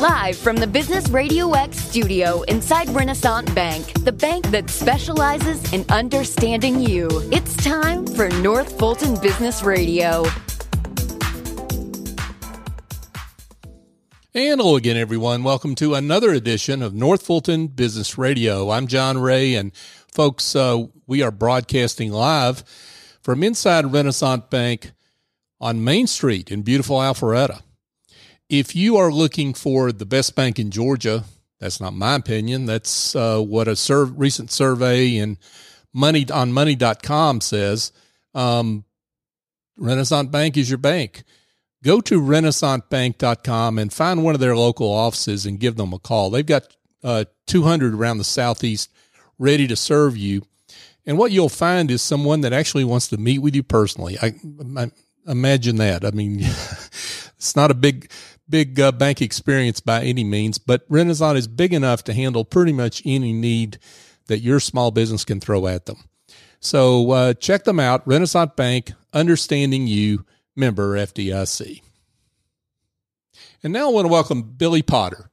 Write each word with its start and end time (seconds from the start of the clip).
Live 0.00 0.38
from 0.38 0.56
the 0.56 0.66
Business 0.66 1.10
Radio 1.10 1.52
X 1.52 1.76
studio 1.76 2.40
inside 2.44 2.88
Renaissance 2.88 3.52
Bank, 3.52 3.92
the 4.02 4.10
bank 4.10 4.46
that 4.46 4.70
specializes 4.70 5.74
in 5.74 5.84
understanding 5.90 6.80
you. 6.80 7.06
It's 7.30 7.54
time 7.56 8.06
for 8.06 8.30
North 8.30 8.78
Fulton 8.78 9.20
Business 9.20 9.62
Radio. 9.62 10.24
And 14.32 14.58
hello 14.58 14.76
again, 14.76 14.96
everyone. 14.96 15.42
Welcome 15.42 15.74
to 15.74 15.94
another 15.94 16.32
edition 16.32 16.80
of 16.80 16.94
North 16.94 17.20
Fulton 17.20 17.66
Business 17.66 18.16
Radio. 18.16 18.70
I'm 18.70 18.86
John 18.86 19.18
Ray, 19.18 19.54
and 19.54 19.70
folks, 20.10 20.56
uh, 20.56 20.86
we 21.06 21.20
are 21.20 21.30
broadcasting 21.30 22.10
live 22.10 22.64
from 23.20 23.42
inside 23.42 23.92
Renaissance 23.92 24.44
Bank 24.48 24.92
on 25.60 25.84
Main 25.84 26.06
Street 26.06 26.50
in 26.50 26.62
beautiful 26.62 26.96
Alpharetta. 26.96 27.60
If 28.50 28.74
you 28.74 28.96
are 28.96 29.12
looking 29.12 29.54
for 29.54 29.92
the 29.92 30.04
best 30.04 30.34
bank 30.34 30.58
in 30.58 30.72
Georgia, 30.72 31.22
that's 31.60 31.80
not 31.80 31.94
my 31.94 32.16
opinion. 32.16 32.66
That's 32.66 33.14
uh, 33.14 33.40
what 33.40 33.68
a 33.68 33.76
sur- 33.76 34.06
recent 34.06 34.50
survey 34.50 35.16
in 35.18 35.38
money 35.92 36.26
on 36.28 36.52
money.com 36.52 37.42
says. 37.42 37.92
Um, 38.34 38.84
Renaissance 39.76 40.30
Bank 40.30 40.56
is 40.56 40.68
your 40.68 40.78
bank. 40.78 41.22
Go 41.84 42.00
to 42.00 42.20
renaissancebank.com 42.20 43.78
and 43.78 43.92
find 43.92 44.24
one 44.24 44.34
of 44.34 44.40
their 44.40 44.56
local 44.56 44.90
offices 44.90 45.46
and 45.46 45.60
give 45.60 45.76
them 45.76 45.92
a 45.92 46.00
call. 46.00 46.30
They've 46.30 46.44
got 46.44 46.76
uh, 47.04 47.26
200 47.46 47.94
around 47.94 48.18
the 48.18 48.24
southeast 48.24 48.90
ready 49.38 49.68
to 49.68 49.76
serve 49.76 50.16
you. 50.16 50.42
And 51.06 51.16
what 51.16 51.30
you'll 51.30 51.48
find 51.48 51.88
is 51.88 52.02
someone 52.02 52.40
that 52.40 52.52
actually 52.52 52.84
wants 52.84 53.06
to 53.08 53.16
meet 53.16 53.38
with 53.38 53.54
you 53.54 53.62
personally. 53.62 54.18
I, 54.20 54.34
I 54.76 54.90
imagine 55.26 55.76
that. 55.76 56.04
I 56.04 56.10
mean, 56.10 56.40
it's 56.40 57.56
not 57.56 57.70
a 57.70 57.74
big, 57.74 58.10
big 58.50 58.78
uh, 58.80 58.92
bank 58.92 59.22
experience 59.22 59.80
by 59.80 60.02
any 60.02 60.24
means, 60.24 60.58
but 60.58 60.84
Renaissance 60.88 61.38
is 61.38 61.48
big 61.48 61.72
enough 61.72 62.04
to 62.04 62.12
handle 62.12 62.44
pretty 62.44 62.72
much 62.72 63.02
any 63.04 63.32
need 63.32 63.78
that 64.26 64.40
your 64.40 64.60
small 64.60 64.90
business 64.90 65.24
can 65.24 65.40
throw 65.40 65.66
at 65.66 65.86
them. 65.86 65.98
So 66.60 67.10
uh, 67.10 67.34
check 67.34 67.64
them 67.64 67.80
out. 67.80 68.06
Renaissance 68.06 68.52
Bank, 68.56 68.92
understanding 69.12 69.86
you, 69.86 70.24
member 70.54 70.94
FDIC. 70.94 71.82
And 73.62 73.72
now 73.72 73.88
I 73.88 73.92
want 73.92 74.06
to 74.06 74.12
welcome 74.12 74.42
Billy 74.42 74.82
Potter. 74.82 75.30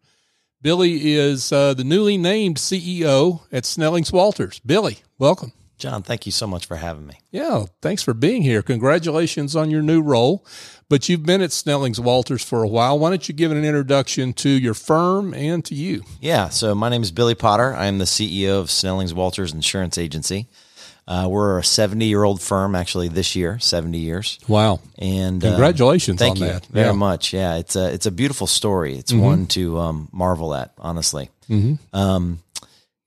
Billy 0.61 1.13
is 1.13 1.51
uh, 1.51 1.73
the 1.73 1.83
newly 1.83 2.17
named 2.17 2.57
CEO 2.57 3.41
at 3.51 3.65
Snellings 3.65 4.11
Walters. 4.11 4.59
Billy, 4.59 4.99
welcome. 5.19 5.53
John, 5.77 6.01
thank 6.01 6.25
you 6.25 6.31
so 6.31 6.47
much 6.47 6.65
for 6.65 6.75
having 6.75 7.05
me. 7.05 7.19
Yeah, 7.31 7.65
thanks 7.81 8.01
for 8.01 8.15
being 8.15 8.41
here. 8.41 8.63
Congratulations 8.63 9.55
on 9.55 9.69
your 9.69 9.83
new 9.83 10.01
role. 10.01 10.45
But 10.89 11.09
you've 11.09 11.23
been 11.23 11.41
at 11.41 11.51
Snellings 11.51 11.99
Walters 11.99 12.43
for 12.43 12.63
a 12.63 12.67
while. 12.67 12.97
Why 12.97 13.09
don't 13.09 13.27
you 13.27 13.35
give 13.35 13.51
an 13.51 13.63
introduction 13.63 14.33
to 14.33 14.49
your 14.49 14.73
firm 14.73 15.33
and 15.33 15.63
to 15.65 15.75
you? 15.75 16.03
Yeah, 16.21 16.49
so 16.49 16.73
my 16.73 16.89
name 16.89 17.03
is 17.03 17.11
Billy 17.11 17.35
Potter. 17.35 17.75
I 17.75 17.87
am 17.87 17.97
the 17.97 18.05
CEO 18.05 18.59
of 18.59 18.71
Snellings 18.71 19.13
Walters 19.13 19.53
Insurance 19.53 19.97
Agency. 19.97 20.47
Uh, 21.07 21.27
we're 21.29 21.59
a 21.59 21.63
70 21.63 22.05
year 22.05 22.23
old 22.23 22.41
firm, 22.41 22.73
actually, 22.73 23.07
this 23.07 23.35
year, 23.35 23.59
70 23.59 23.97
years. 23.97 24.39
Wow! 24.47 24.81
And 24.97 25.43
uh, 25.43 25.49
congratulations 25.51 26.19
thank 26.19 26.37
on 26.37 26.41
you 26.41 26.47
that. 26.47 26.65
very 26.65 26.87
yeah. 26.87 26.93
much. 26.93 27.33
Yeah, 27.33 27.55
it's 27.55 27.77
a 27.77 27.93
it's 27.93 28.05
a 28.05 28.11
beautiful 28.11 28.45
story. 28.45 28.97
It's 28.97 29.13
mm-hmm. 29.13 29.21
one 29.21 29.45
to 29.47 29.77
um, 29.79 30.09
marvel 30.11 30.53
at, 30.53 30.73
honestly. 30.77 31.29
Mm-hmm. 31.49 31.95
Um, 31.95 32.39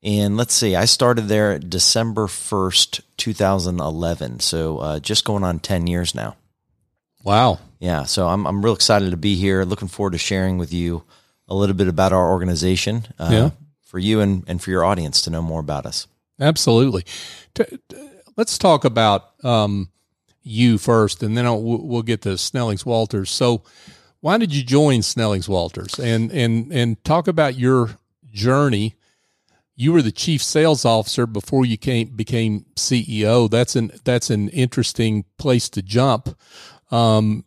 and 0.02 0.36
let's 0.36 0.54
see, 0.54 0.76
I 0.76 0.86
started 0.86 1.28
there 1.28 1.58
December 1.58 2.26
1st, 2.26 3.02
2011. 3.16 4.40
So 4.40 4.78
uh, 4.78 5.00
just 5.00 5.24
going 5.24 5.44
on 5.44 5.58
10 5.58 5.86
years 5.86 6.14
now. 6.14 6.36
Wow. 7.22 7.58
Yeah. 7.78 8.04
So 8.04 8.28
I'm, 8.28 8.46
I'm 8.46 8.64
real 8.64 8.74
excited 8.74 9.10
to 9.10 9.16
be 9.16 9.36
here. 9.36 9.64
Looking 9.64 9.88
forward 9.88 10.12
to 10.12 10.18
sharing 10.18 10.56
with 10.56 10.72
you 10.72 11.04
a 11.48 11.54
little 11.54 11.74
bit 11.76 11.88
about 11.88 12.12
our 12.12 12.30
organization 12.30 13.06
uh, 13.18 13.28
yeah. 13.30 13.50
for 13.82 13.98
you 13.98 14.20
and, 14.20 14.44
and 14.46 14.62
for 14.62 14.70
your 14.70 14.84
audience 14.84 15.20
to 15.22 15.30
know 15.30 15.42
more 15.42 15.60
about 15.60 15.84
us. 15.84 16.06
Absolutely. 16.40 17.04
T- 17.54 17.78
t- 17.88 18.10
let's 18.36 18.56
talk 18.56 18.86
about 18.86 19.44
um, 19.44 19.90
you 20.42 20.78
first, 20.78 21.22
and 21.22 21.36
then 21.36 21.44
I'll, 21.44 21.62
we'll 21.62 22.02
get 22.02 22.22
to 22.22 22.38
Snellings 22.38 22.86
Walters. 22.86 23.30
So, 23.30 23.62
why 24.20 24.38
did 24.38 24.54
you 24.54 24.62
join 24.62 25.02
Snellings 25.02 25.48
Walters? 25.48 25.98
And 25.98 26.30
and 26.30 26.72
and 26.72 27.02
talk 27.04 27.28
about 27.28 27.58
your 27.58 27.98
journey 28.32 28.96
you 29.80 29.94
were 29.94 30.02
the 30.02 30.12
chief 30.12 30.42
sales 30.42 30.84
officer 30.84 31.26
before 31.26 31.64
you 31.64 31.78
came 31.78 32.08
became 32.08 32.66
CEO. 32.76 33.48
That's 33.48 33.76
an 33.76 33.92
that's 34.04 34.28
an 34.28 34.50
interesting 34.50 35.24
place 35.38 35.70
to 35.70 35.80
jump 35.80 36.36
um, 36.90 37.46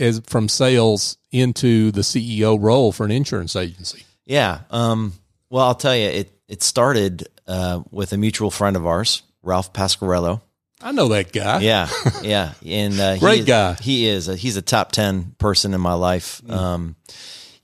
as 0.00 0.22
from 0.26 0.48
sales 0.48 1.18
into 1.30 1.90
the 1.90 2.00
CEO 2.00 2.56
role 2.58 2.90
for 2.90 3.04
an 3.04 3.10
insurance 3.10 3.54
agency. 3.54 4.04
Yeah. 4.24 4.60
Um, 4.70 5.12
well, 5.50 5.66
I'll 5.66 5.74
tell 5.74 5.94
you, 5.94 6.06
it 6.06 6.32
it 6.48 6.62
started 6.62 7.28
uh, 7.46 7.82
with 7.90 8.14
a 8.14 8.16
mutual 8.16 8.50
friend 8.50 8.76
of 8.76 8.86
ours, 8.86 9.22
Ralph 9.42 9.74
Pasquarello. 9.74 10.40
I 10.80 10.92
know 10.92 11.08
that 11.08 11.32
guy. 11.32 11.60
Yeah, 11.60 11.88
yeah, 12.22 12.54
and 12.64 12.98
uh, 12.98 13.16
great 13.18 13.34
he 13.34 13.40
is, 13.40 13.46
guy. 13.46 13.74
He 13.74 14.06
is. 14.06 14.28
A, 14.28 14.36
he's 14.36 14.56
a 14.56 14.62
top 14.62 14.90
ten 14.90 15.34
person 15.36 15.74
in 15.74 15.82
my 15.82 15.94
life. 15.94 16.40
Mm. 16.46 16.54
Um, 16.54 16.96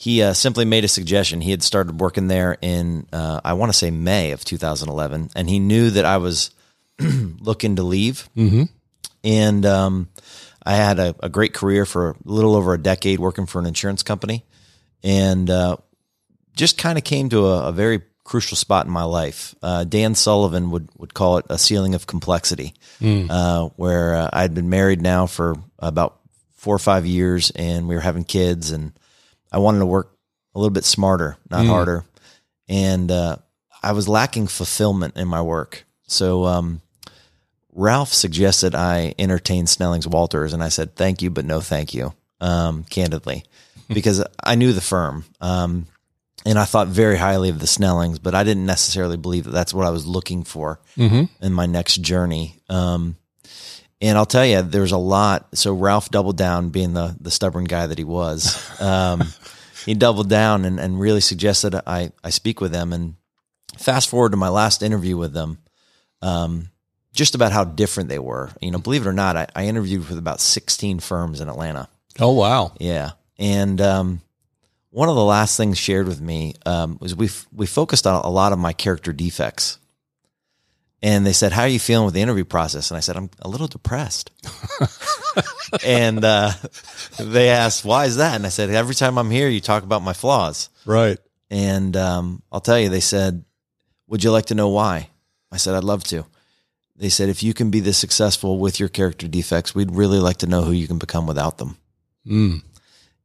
he 0.00 0.22
uh, 0.22 0.32
simply 0.32 0.64
made 0.64 0.82
a 0.82 0.88
suggestion. 0.88 1.42
He 1.42 1.50
had 1.50 1.62
started 1.62 2.00
working 2.00 2.26
there 2.26 2.56
in, 2.62 3.06
uh, 3.12 3.42
I 3.44 3.52
want 3.52 3.70
to 3.70 3.76
say 3.76 3.90
May 3.90 4.30
of 4.30 4.42
2011, 4.46 5.28
and 5.36 5.46
he 5.46 5.58
knew 5.58 5.90
that 5.90 6.06
I 6.06 6.16
was 6.16 6.52
looking 6.98 7.76
to 7.76 7.82
leave. 7.82 8.26
Mm-hmm. 8.34 8.62
And 9.24 9.66
um, 9.66 10.08
I 10.64 10.76
had 10.76 10.98
a, 10.98 11.14
a, 11.22 11.28
great 11.28 11.52
career 11.52 11.84
for 11.84 12.12
a 12.12 12.14
little 12.24 12.56
over 12.56 12.72
a 12.72 12.82
decade 12.82 13.20
working 13.20 13.44
for 13.44 13.58
an 13.58 13.66
insurance 13.66 14.02
company, 14.02 14.46
and 15.02 15.50
uh, 15.50 15.76
just 16.56 16.78
kind 16.78 16.96
of 16.96 17.04
came 17.04 17.28
to 17.28 17.48
a, 17.48 17.68
a, 17.68 17.72
very 17.72 18.00
crucial 18.24 18.56
spot 18.56 18.86
in 18.86 18.92
my 18.92 19.04
life. 19.04 19.54
Uh, 19.62 19.84
Dan 19.84 20.14
Sullivan 20.14 20.70
would 20.70 20.88
would 20.96 21.12
call 21.12 21.36
it 21.36 21.44
a 21.50 21.58
ceiling 21.58 21.94
of 21.94 22.06
complexity, 22.06 22.72
mm. 23.02 23.70
where 23.76 24.14
uh, 24.14 24.30
I'd 24.32 24.54
been 24.54 24.70
married 24.70 25.02
now 25.02 25.26
for 25.26 25.56
about 25.78 26.20
four 26.54 26.74
or 26.74 26.78
five 26.78 27.04
years, 27.04 27.50
and 27.50 27.86
we 27.86 27.94
were 27.94 28.00
having 28.00 28.24
kids 28.24 28.70
and 28.70 28.92
I 29.52 29.58
wanted 29.58 29.80
to 29.80 29.86
work 29.86 30.16
a 30.54 30.58
little 30.58 30.72
bit 30.72 30.84
smarter, 30.84 31.36
not 31.50 31.64
mm. 31.64 31.68
harder. 31.68 32.04
And 32.68 33.10
uh, 33.10 33.36
I 33.82 33.92
was 33.92 34.08
lacking 34.08 34.46
fulfillment 34.46 35.16
in 35.16 35.28
my 35.28 35.42
work. 35.42 35.84
So 36.06 36.44
um, 36.44 36.80
Ralph 37.72 38.12
suggested 38.12 38.74
I 38.74 39.14
entertain 39.18 39.66
Snellings 39.66 40.06
Walters, 40.06 40.52
and 40.52 40.62
I 40.62 40.68
said, 40.68 40.96
thank 40.96 41.22
you, 41.22 41.30
but 41.30 41.44
no 41.44 41.60
thank 41.60 41.94
you, 41.94 42.12
um, 42.40 42.84
candidly, 42.84 43.44
because 43.88 44.24
I 44.42 44.54
knew 44.54 44.72
the 44.72 44.80
firm. 44.80 45.24
Um, 45.40 45.86
and 46.44 46.58
I 46.58 46.64
thought 46.64 46.88
very 46.88 47.16
highly 47.16 47.50
of 47.50 47.58
the 47.58 47.66
Snellings, 47.66 48.18
but 48.18 48.34
I 48.34 48.44
didn't 48.44 48.66
necessarily 48.66 49.16
believe 49.16 49.44
that 49.44 49.50
that's 49.50 49.74
what 49.74 49.86
I 49.86 49.90
was 49.90 50.06
looking 50.06 50.42
for 50.44 50.80
mm-hmm. 50.96 51.24
in 51.44 51.52
my 51.52 51.66
next 51.66 51.96
journey. 52.00 52.56
Um, 52.68 53.16
and 54.00 54.16
I'll 54.16 54.26
tell 54.26 54.46
you, 54.46 54.62
there's 54.62 54.92
a 54.92 54.98
lot. 54.98 55.56
So 55.56 55.74
Ralph 55.74 56.10
doubled 56.10 56.36
down, 56.36 56.70
being 56.70 56.94
the 56.94 57.16
the 57.20 57.30
stubborn 57.30 57.64
guy 57.64 57.86
that 57.86 57.98
he 57.98 58.04
was. 58.04 58.80
Um, 58.80 59.22
he 59.84 59.94
doubled 59.94 60.28
down 60.28 60.64
and, 60.64 60.80
and 60.80 60.98
really 60.98 61.20
suggested 61.20 61.74
I 61.86 62.12
I 62.24 62.30
speak 62.30 62.60
with 62.60 62.72
them. 62.72 62.92
And 62.92 63.14
fast 63.76 64.08
forward 64.08 64.30
to 64.30 64.38
my 64.38 64.48
last 64.48 64.82
interview 64.82 65.16
with 65.16 65.32
them, 65.32 65.58
um, 66.22 66.70
just 67.12 67.34
about 67.34 67.52
how 67.52 67.64
different 67.64 68.08
they 68.08 68.18
were. 68.18 68.50
You 68.60 68.70
know, 68.70 68.78
believe 68.78 69.06
it 69.06 69.08
or 69.08 69.12
not, 69.12 69.36
I, 69.36 69.46
I 69.54 69.66
interviewed 69.66 70.08
with 70.08 70.18
about 70.18 70.40
16 70.40 71.00
firms 71.00 71.40
in 71.40 71.48
Atlanta. 71.48 71.88
Oh 72.18 72.32
wow, 72.32 72.72
yeah. 72.80 73.12
And 73.38 73.80
um, 73.80 74.20
one 74.90 75.08
of 75.08 75.14
the 75.14 75.24
last 75.24 75.56
things 75.56 75.78
shared 75.78 76.06
with 76.06 76.20
me 76.20 76.54
um, 76.64 76.98
was 77.00 77.14
we 77.14 77.28
we 77.52 77.66
focused 77.66 78.06
on 78.06 78.24
a 78.24 78.30
lot 78.30 78.52
of 78.52 78.58
my 78.58 78.72
character 78.72 79.12
defects 79.12 79.78
and 81.02 81.24
they 81.24 81.32
said, 81.32 81.52
"How 81.52 81.62
are 81.62 81.68
you 81.68 81.78
feeling 81.78 82.04
with 82.04 82.14
the 82.14 82.20
interview 82.20 82.44
process?" 82.44 82.90
And 82.90 82.98
I 82.98 83.00
said, 83.00 83.16
"I'm 83.16 83.30
a 83.40 83.48
little 83.48 83.66
depressed." 83.66 84.30
and 85.84 86.24
uh, 86.24 86.52
they 87.18 87.48
asked, 87.48 87.84
"Why 87.84 88.04
is 88.04 88.16
that?" 88.16 88.36
And 88.36 88.46
I 88.46 88.50
said, 88.50 88.70
"Every 88.70 88.94
time 88.94 89.18
I'm 89.18 89.30
here, 89.30 89.48
you 89.48 89.60
talk 89.60 89.82
about 89.82 90.02
my 90.02 90.12
flaws." 90.12 90.68
Right. 90.84 91.18
And 91.50 91.96
um, 91.96 92.42
I'll 92.52 92.60
tell 92.60 92.78
you, 92.78 92.88
they 92.88 93.00
said, 93.00 93.44
"Would 94.08 94.22
you 94.24 94.30
like 94.30 94.46
to 94.46 94.54
know 94.54 94.68
why?" 94.68 95.08
I 95.50 95.56
said, 95.56 95.74
"I'd 95.74 95.84
love 95.84 96.04
to." 96.04 96.26
They 96.96 97.08
said, 97.08 97.28
"If 97.30 97.42
you 97.42 97.54
can 97.54 97.70
be 97.70 97.80
this 97.80 97.98
successful 97.98 98.58
with 98.58 98.78
your 98.78 98.90
character 98.90 99.26
defects, 99.26 99.74
we'd 99.74 99.94
really 99.94 100.18
like 100.18 100.38
to 100.38 100.46
know 100.46 100.62
who 100.62 100.72
you 100.72 100.86
can 100.86 100.98
become 100.98 101.26
without 101.26 101.58
them." 101.58 101.78
Mm. 102.26 102.62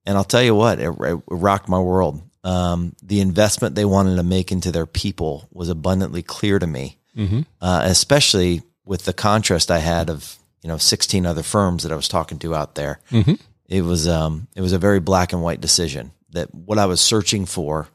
And 0.06 0.18
I'll 0.18 0.24
tell 0.24 0.44
you 0.44 0.56
what, 0.56 0.80
it, 0.80 0.90
it 0.90 1.20
rocked 1.28 1.68
my 1.68 1.80
world. 1.80 2.22
Um, 2.44 2.96
the 3.02 3.22
investment 3.22 3.74
they 3.74 3.86
wanted 3.86 4.18
to 4.18 4.24
make 4.24 4.52
into 4.52 4.72
their 4.72 4.86
people 4.86 5.50
was 5.52 5.68
abundantly 5.68 6.22
clear 6.22 6.60
to 6.60 6.68
me 6.68 7.00
mm-hmm. 7.16 7.42
uh, 7.62 7.82
especially 7.84 8.62
with 8.86 9.06
the 9.06 9.14
contrast 9.14 9.72
I 9.72 9.80
had 9.80 10.10
of 10.10 10.38
you 10.62 10.68
know 10.68 10.78
16 10.78 11.26
other 11.26 11.44
firms 11.44 11.84
that 11.84 11.92
I 11.92 11.96
was 11.96 12.08
talking 12.08 12.40
to 12.40 12.56
out 12.56 12.76
there. 12.76 13.00
Mm-hmm. 13.12 13.36
It 13.68 13.82
was 13.82 14.08
um, 14.08 14.48
it 14.56 14.62
was 14.62 14.74
a 14.74 14.80
very 14.80 15.00
black 15.00 15.34
and 15.34 15.42
white 15.42 15.62
decision 15.62 16.12
that 16.32 16.54
what 16.54 16.78
I 16.78 16.86
was 16.86 17.02
searching 17.02 17.46
for, 17.46 17.88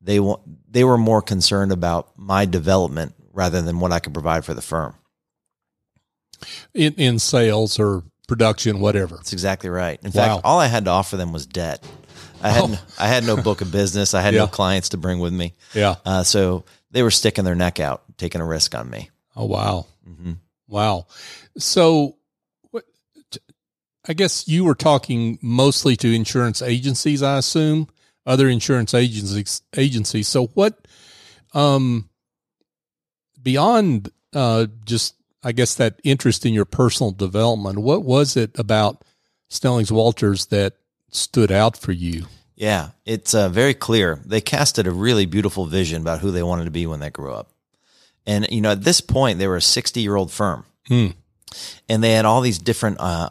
they 0.00 0.18
want 0.20 0.40
they 0.70 0.84
were 0.84 0.98
more 0.98 1.22
concerned 1.22 1.72
about 1.72 2.10
my 2.16 2.44
development 2.44 3.14
rather 3.32 3.62
than 3.62 3.80
what 3.80 3.92
I 3.92 3.98
could 3.98 4.14
provide 4.14 4.44
for 4.44 4.54
the 4.54 4.62
firm. 4.62 4.94
In, 6.74 6.94
in 6.94 7.18
sales 7.18 7.78
or 7.78 8.02
production, 8.26 8.80
whatever. 8.80 9.16
That's 9.16 9.32
exactly 9.32 9.70
right. 9.70 10.00
In 10.02 10.10
wow. 10.10 10.34
fact, 10.36 10.40
all 10.44 10.58
I 10.58 10.66
had 10.66 10.86
to 10.86 10.90
offer 10.90 11.16
them 11.16 11.32
was 11.32 11.46
debt. 11.46 11.84
I 12.42 12.50
had 12.50 12.80
I 12.98 13.06
had 13.06 13.24
no 13.24 13.36
book 13.36 13.60
of 13.60 13.70
business. 13.70 14.14
I 14.14 14.20
had 14.20 14.34
Yeah. 14.34 14.40
no 14.40 14.46
clients 14.48 14.90
to 14.90 14.96
bring 14.96 15.20
with 15.20 15.32
me. 15.32 15.54
Yeah. 15.74 15.96
Uh, 16.04 16.24
so 16.24 16.64
they 16.92 17.02
were 17.02 17.10
sticking 17.10 17.44
their 17.44 17.54
neck 17.54 17.80
out, 17.80 18.04
taking 18.16 18.40
a 18.40 18.46
risk 18.46 18.74
on 18.74 18.88
me. 18.88 19.10
Oh 19.34 19.46
wow. 19.46 19.86
hmm 20.04 20.32
Wow. 20.68 21.06
So, 21.58 22.16
what? 22.70 22.84
I 24.08 24.14
guess 24.14 24.48
you 24.48 24.64
were 24.64 24.74
talking 24.74 25.38
mostly 25.42 25.96
to 25.96 26.14
insurance 26.14 26.62
agencies, 26.62 27.22
I 27.22 27.36
assume, 27.38 27.88
other 28.24 28.48
insurance 28.48 28.94
agencies. 28.94 29.62
Agencies. 29.76 30.28
So, 30.28 30.46
what? 30.48 30.86
Um, 31.52 32.08
beyond 33.42 34.10
uh, 34.32 34.66
just, 34.84 35.16
I 35.42 35.52
guess 35.52 35.74
that 35.74 36.00
interest 36.04 36.46
in 36.46 36.54
your 36.54 36.64
personal 36.64 37.10
development, 37.12 37.80
what 37.80 38.04
was 38.04 38.36
it 38.36 38.58
about 38.58 39.04
Snellings 39.50 39.92
Walters 39.92 40.46
that 40.46 40.74
stood 41.10 41.52
out 41.52 41.76
for 41.76 41.92
you? 41.92 42.26
Yeah, 42.62 42.90
it's 43.04 43.34
uh, 43.34 43.48
very 43.48 43.74
clear. 43.74 44.20
They 44.24 44.40
casted 44.40 44.86
a 44.86 44.92
really 44.92 45.26
beautiful 45.26 45.66
vision 45.66 46.00
about 46.00 46.20
who 46.20 46.30
they 46.30 46.44
wanted 46.44 46.66
to 46.66 46.70
be 46.70 46.86
when 46.86 47.00
they 47.00 47.10
grew 47.10 47.32
up. 47.32 47.50
And, 48.24 48.46
you 48.52 48.60
know, 48.60 48.70
at 48.70 48.84
this 48.84 49.00
point, 49.00 49.40
they 49.40 49.48
were 49.48 49.56
a 49.56 49.60
60 49.60 50.00
year 50.00 50.14
old 50.14 50.30
firm. 50.30 50.64
Hmm. 50.86 51.08
And 51.88 52.04
they 52.04 52.12
had 52.12 52.24
all 52.24 52.40
these 52.40 52.60
different 52.60 52.98
uh, 53.00 53.30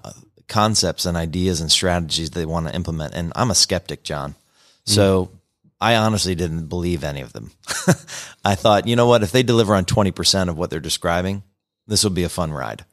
concepts 0.50 1.06
and 1.06 1.16
ideas 1.16 1.62
and 1.62 1.72
strategies 1.72 2.31
they 2.31 2.45
want 2.45 2.68
to 2.68 2.75
implement. 2.75 3.13
And 3.13 3.31
I'm 3.33 3.51
a 3.51 3.56
skeptic, 3.56 4.04
John. 4.04 4.36
So 4.83 5.31
I 5.80 5.95
honestly 5.95 6.36
didn't 6.36 6.68
believe 6.68 7.06
any 7.06 7.22
of 7.22 7.31
them. 7.31 7.51
I 8.44 8.56
thought, 8.56 8.86
you 8.86 8.98
know 8.98 9.07
what? 9.07 9.24
If 9.24 9.31
they 9.31 9.44
deliver 9.44 9.75
on 9.75 9.86
20% 9.86 10.50
of 10.50 10.57
what 10.57 10.69
they're 10.69 10.81
describing, 10.81 11.44
this 11.88 12.04
will 12.04 12.12
be 12.12 12.24
a 12.24 12.30
fun 12.30 12.51
ride. 12.51 12.84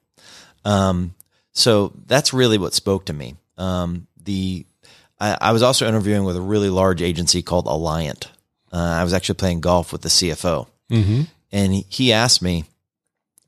Um, 0.65 1.17
so 1.51 1.93
that's 2.07 2.33
really 2.33 2.59
what 2.59 2.75
spoke 2.75 3.07
to 3.07 3.13
me. 3.13 3.35
Um, 3.57 4.07
the 4.23 4.67
I, 5.21 5.37
I 5.41 5.53
was 5.53 5.63
also 5.63 5.87
interviewing 5.89 6.25
with 6.25 6.37
a 6.37 6.41
really 6.41 6.71
large 6.71 7.03
agency 7.03 7.43
called 7.43 7.67
Alliant. 7.67 8.27
Uh, 8.73 8.77
I 8.77 9.03
was 9.05 9.13
actually 9.15 9.37
playing 9.37 9.61
golf 9.61 9.93
with 9.93 10.03
the 10.03 10.09
CFO, 10.09 10.67
Mm-hmm. 10.91 11.23
and 11.53 11.73
he, 11.75 11.87
he 11.89 12.13
asked 12.13 12.41
me, 12.43 12.65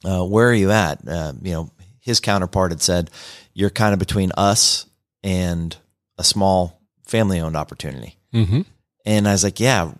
uh, 0.04 0.24
"Where 0.24 0.48
are 0.48 0.54
you 0.54 0.70
at?" 0.70 1.06
Uh, 1.06 1.32
you 1.42 1.52
know, 1.52 1.70
his 2.00 2.20
counterpart 2.20 2.70
had 2.72 2.82
said, 2.82 3.10
"You're 3.54 3.70
kind 3.70 3.92
of 3.92 3.98
between 3.98 4.32
us 4.36 4.86
and 5.22 5.76
a 6.18 6.24
small 6.24 6.80
family-owned 7.06 7.56
opportunity." 7.56 8.16
Mm-hmm. 8.34 8.62
And 9.06 9.28
I 9.28 9.32
was 9.32 9.44
like, 9.44 9.60
"Yeah, 9.60 9.92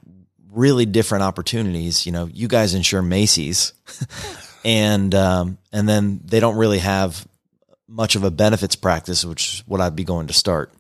really 0.51 0.87
different 0.87 1.23
opportunities. 1.25 2.05
You 2.07 2.13
know, 2.13 2.27
you 2.27 2.49
guys 2.49 2.75
insure 2.75 3.03
Macy's, 3.03 3.73
and 4.65 5.15
um, 5.15 5.59
and 5.73 5.89
then 5.89 6.21
they 6.25 6.41
don't 6.41 6.57
really 6.57 6.79
have 6.79 7.27
much 7.89 8.17
of 8.17 8.25
a 8.25 8.31
benefits 8.31 8.77
practice, 8.77 9.25
which 9.25 9.55
is 9.55 9.63
what 9.67 9.81
I'd 9.81 9.97
be 9.97 10.05
going 10.05 10.27
to 10.29 10.33
start." 10.35 10.73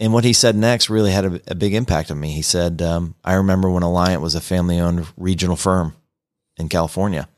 And 0.00 0.12
what 0.12 0.24
he 0.24 0.32
said 0.32 0.56
next 0.56 0.90
really 0.90 1.12
had 1.12 1.24
a, 1.24 1.40
a 1.48 1.54
big 1.54 1.74
impact 1.74 2.10
on 2.10 2.18
me. 2.18 2.32
He 2.32 2.42
said, 2.42 2.82
um, 2.82 3.14
"I 3.24 3.34
remember 3.34 3.70
when 3.70 3.82
Alliant 3.82 4.20
was 4.20 4.34
a 4.34 4.40
family-owned 4.40 5.06
regional 5.16 5.56
firm 5.56 5.94
in 6.56 6.68
California, 6.68 7.28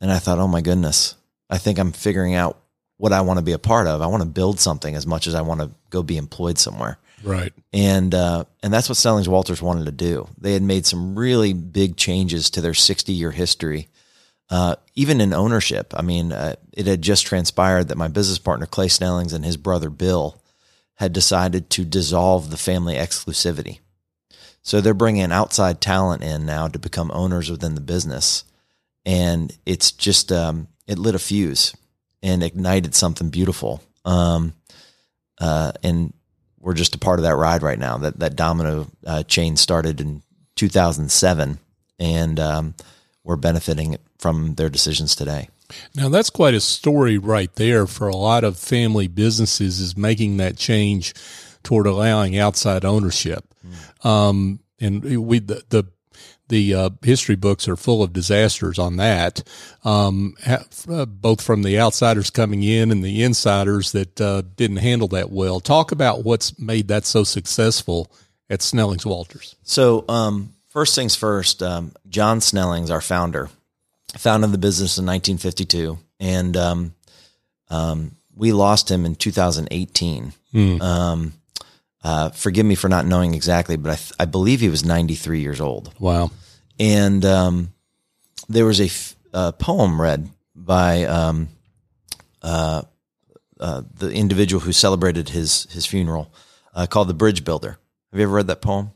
and 0.00 0.10
I 0.10 0.18
thought, 0.18 0.38
oh 0.38 0.48
my 0.48 0.60
goodness, 0.60 1.14
I 1.48 1.58
think 1.58 1.78
I'm 1.78 1.92
figuring 1.92 2.34
out 2.34 2.58
what 2.96 3.12
I 3.12 3.20
want 3.20 3.38
to 3.38 3.44
be 3.44 3.52
a 3.52 3.58
part 3.58 3.86
of. 3.86 4.02
I 4.02 4.06
want 4.06 4.22
to 4.22 4.28
build 4.28 4.58
something 4.58 4.96
as 4.96 5.06
much 5.06 5.26
as 5.28 5.34
I 5.34 5.42
want 5.42 5.60
to 5.60 5.70
go 5.90 6.02
be 6.02 6.16
employed 6.16 6.58
somewhere." 6.58 6.98
Right. 7.24 7.52
and 7.72 8.14
uh, 8.14 8.44
and 8.62 8.72
that's 8.72 8.88
what 8.88 8.96
Snellings 8.96 9.28
Walters 9.28 9.60
wanted 9.60 9.86
to 9.86 9.92
do. 9.92 10.28
They 10.38 10.52
had 10.52 10.62
made 10.62 10.86
some 10.86 11.18
really 11.18 11.52
big 11.52 11.96
changes 11.96 12.50
to 12.50 12.60
their 12.60 12.74
60 12.74 13.12
year 13.12 13.32
history, 13.32 13.88
uh, 14.50 14.76
even 14.94 15.20
in 15.20 15.32
ownership. 15.32 15.94
I 15.96 16.02
mean, 16.02 16.32
uh, 16.32 16.54
it 16.72 16.86
had 16.86 17.02
just 17.02 17.26
transpired 17.26 17.88
that 17.88 17.98
my 17.98 18.08
business 18.08 18.38
partner 18.38 18.66
Clay 18.66 18.88
Snellings 18.88 19.32
and 19.32 19.44
his 19.44 19.56
brother 19.56 19.90
Bill 19.90 20.40
had 20.98 21.12
decided 21.12 21.70
to 21.70 21.84
dissolve 21.84 22.50
the 22.50 22.56
family 22.56 22.96
exclusivity. 22.96 23.78
So 24.62 24.80
they're 24.80 24.94
bringing 24.94 25.30
outside 25.30 25.80
talent 25.80 26.24
in 26.24 26.44
now 26.44 26.66
to 26.66 26.78
become 26.78 27.12
owners 27.14 27.48
within 27.48 27.76
the 27.76 27.80
business, 27.80 28.42
and 29.06 29.56
it's 29.64 29.92
just 29.92 30.32
um, 30.32 30.66
it 30.88 30.98
lit 30.98 31.14
a 31.14 31.20
fuse 31.20 31.74
and 32.20 32.42
ignited 32.42 32.96
something 32.96 33.30
beautiful. 33.30 33.80
Um, 34.04 34.54
uh, 35.40 35.72
and 35.84 36.12
we're 36.58 36.74
just 36.74 36.96
a 36.96 36.98
part 36.98 37.20
of 37.20 37.22
that 37.22 37.36
ride 37.36 37.62
right 37.62 37.78
now. 37.78 37.98
That 37.98 38.18
that 38.18 38.34
domino 38.34 38.88
uh, 39.06 39.22
chain 39.22 39.56
started 39.56 40.00
in 40.00 40.22
2007, 40.56 41.58
and 42.00 42.40
um, 42.40 42.74
we're 43.22 43.36
benefiting 43.36 43.98
from 44.18 44.56
their 44.56 44.68
decisions 44.68 45.14
today. 45.14 45.48
Now 45.94 46.08
that's 46.08 46.30
quite 46.30 46.54
a 46.54 46.60
story 46.60 47.18
right 47.18 47.52
there 47.54 47.86
for 47.86 48.08
a 48.08 48.16
lot 48.16 48.44
of 48.44 48.58
family 48.58 49.08
businesses 49.08 49.80
is 49.80 49.96
making 49.96 50.38
that 50.38 50.56
change 50.56 51.14
toward 51.62 51.86
allowing 51.86 52.38
outside 52.38 52.84
ownership. 52.84 53.44
Um, 54.02 54.60
and 54.80 55.26
we 55.26 55.40
the 55.40 55.62
the, 55.68 55.84
the 56.48 56.74
uh, 56.74 56.90
history 57.02 57.36
books 57.36 57.68
are 57.68 57.76
full 57.76 58.02
of 58.02 58.12
disasters 58.12 58.78
on 58.78 58.96
that, 58.96 59.42
um, 59.84 60.34
ha- 60.44 60.64
uh, 60.88 61.04
both 61.04 61.42
from 61.42 61.62
the 61.62 61.78
outsiders 61.78 62.30
coming 62.30 62.62
in 62.62 62.90
and 62.90 63.04
the 63.04 63.22
insiders 63.22 63.92
that 63.92 64.20
uh, 64.20 64.42
didn't 64.56 64.78
handle 64.78 65.08
that 65.08 65.30
well. 65.30 65.60
Talk 65.60 65.92
about 65.92 66.24
what's 66.24 66.58
made 66.58 66.88
that 66.88 67.04
so 67.04 67.24
successful 67.24 68.10
at 68.48 68.62
Snellings 68.62 69.04
Walters. 69.04 69.56
So, 69.62 70.06
um, 70.08 70.54
first 70.68 70.94
things 70.94 71.14
first, 71.14 71.62
um, 71.62 71.92
John 72.08 72.40
Snellings, 72.40 72.90
our 72.90 73.02
founder, 73.02 73.50
founded 74.16 74.52
the 74.52 74.58
business 74.58 74.98
in 74.98 75.04
1952, 75.06 75.98
and 76.20 76.56
um, 76.56 76.94
um, 77.70 78.12
we 78.34 78.52
lost 78.52 78.90
him 78.90 79.04
in 79.04 79.14
2018. 79.14 80.32
Um, 80.80 81.34
uh, 82.02 82.30
forgive 82.30 82.64
me 82.64 82.74
for 82.74 82.88
not 82.88 83.04
knowing 83.06 83.34
exactly, 83.34 83.76
but 83.76 83.90
I, 83.92 83.96
th- 83.96 84.12
I 84.18 84.24
believe 84.24 84.60
he 84.60 84.68
was 84.68 84.84
93 84.84 85.40
years 85.40 85.60
old. 85.60 85.92
Wow. 85.98 86.30
and 86.80 87.24
um, 87.24 87.72
there 88.48 88.64
was 88.64 88.80
a, 88.80 88.84
f- 88.86 89.16
a 89.34 89.52
poem 89.52 90.00
read 90.00 90.28
by 90.54 91.04
um, 91.04 91.48
uh, 92.42 92.82
uh, 93.60 93.82
the 93.98 94.10
individual 94.12 94.60
who 94.60 94.72
celebrated 94.72 95.28
his 95.30 95.64
his 95.72 95.84
funeral 95.86 96.32
uh, 96.74 96.86
called 96.86 97.08
"The 97.08 97.14
Bridge 97.14 97.44
Builder." 97.44 97.78
Have 98.12 98.18
you 98.20 98.22
ever 98.24 98.32
read 98.36 98.46
that 98.46 98.62
poem? 98.62 98.90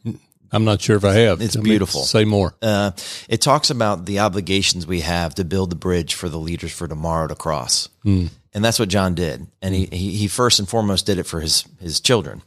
I'm 0.52 0.64
not 0.64 0.80
sure 0.82 0.96
if 0.96 1.04
I 1.04 1.14
have. 1.14 1.40
It's 1.40 1.56
beautiful. 1.56 2.02
Say 2.02 2.24
more. 2.24 2.54
Uh, 2.60 2.90
it 3.28 3.40
talks 3.40 3.70
about 3.70 4.04
the 4.04 4.18
obligations 4.20 4.86
we 4.86 5.00
have 5.00 5.34
to 5.36 5.44
build 5.44 5.70
the 5.70 5.76
bridge 5.76 6.14
for 6.14 6.28
the 6.28 6.38
leaders 6.38 6.72
for 6.72 6.86
tomorrow 6.86 7.26
to 7.26 7.34
cross, 7.34 7.88
and 8.04 8.30
that's 8.52 8.78
what 8.78 8.88
John 8.90 9.14
did. 9.14 9.46
And 9.62 9.74
he, 9.74 9.86
he 9.86 10.28
first 10.28 10.58
and 10.58 10.68
foremost 10.68 11.06
did 11.06 11.18
it 11.18 11.24
for 11.24 11.40
his 11.40 11.64
his 11.80 12.00
children. 12.00 12.42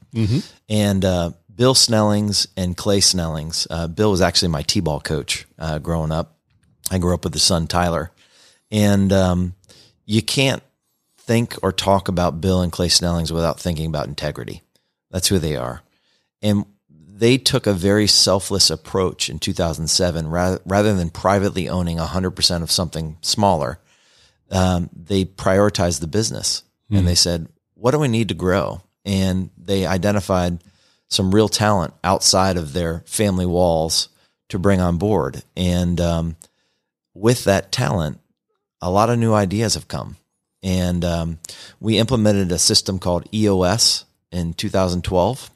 And 0.70 1.04
uh, 1.04 1.32
Bill 1.54 1.74
Snellings 1.74 2.48
and 2.56 2.78
Clay 2.78 3.00
Snellings. 3.00 3.66
Uh, 3.70 3.88
Bill 3.88 4.12
was 4.12 4.22
actually 4.22 4.50
my 4.50 4.62
t-ball 4.62 5.00
coach 5.00 5.46
uh, 5.58 5.80
growing 5.80 6.12
up. 6.12 6.36
I 6.92 7.00
grew 7.00 7.14
up 7.16 7.24
with 7.24 7.34
his 7.34 7.44
son 7.44 7.66
Tyler, 7.68 8.12
and 8.70 9.12
um, 9.12 9.56
you 10.06 10.22
can't 10.22 10.62
think 11.18 11.56
or 11.64 11.72
talk 11.72 12.08
about 12.08 12.40
Bill 12.40 12.62
and 12.62 12.72
Clay 12.72 12.90
Snellings 12.90 13.32
without 13.34 13.60
thinking 13.60 13.88
about 13.88 14.08
integrity. 14.08 14.62
That's 15.10 15.28
who 15.28 15.40
they 15.40 15.56
are, 15.56 15.82
and 16.44 16.66
they 17.18 17.38
took 17.38 17.66
a 17.66 17.74
very 17.74 18.08
selfless 18.08 18.70
approach 18.70 19.30
in 19.30 19.40
2007 19.40 20.28
rather, 20.28 20.60
rather 20.66 20.94
than 20.94 21.10
privately 21.10 21.70
owning 21.70 21.98
100% 21.98 22.62
of 22.62 22.72
something 22.72 23.18
smaller 23.22 23.80
um, 24.52 24.90
they 24.94 25.26
prioritized 25.26 26.02
the 26.02 26.08
business. 26.08 26.64
And 27.00 27.08
they 27.08 27.16
said 27.16 27.48
what 27.74 27.92
do 27.92 28.00
we 28.00 28.08
need 28.08 28.30
to 28.30 28.36
grow? 28.36 28.82
And 29.06 29.50
they 29.58 29.86
identified 29.86 30.64
some 31.10 31.34
real 31.34 31.50
talent 31.50 31.94
outside 32.04 32.58
of 32.58 32.74
their 32.74 33.04
family 33.06 33.46
walls 33.46 34.10
to 34.50 34.60
bring 34.60 34.80
on 34.82 34.98
board. 34.98 35.44
And 35.56 36.00
um, 36.00 36.36
with 37.14 37.44
that 37.46 37.72
talent 37.72 38.20
a 38.82 38.92
lot 38.92 39.10
of 39.10 39.18
new 39.18 39.34
ideas 39.34 39.74
have 39.74 39.88
come. 39.88 40.18
And 40.62 41.04
um, 41.06 41.40
we 41.80 41.98
implemented 41.98 42.52
a 42.52 42.60
system 42.60 43.00
called 43.00 43.28
EOS 43.34 44.06
in 44.32 44.54
2012 44.54 45.50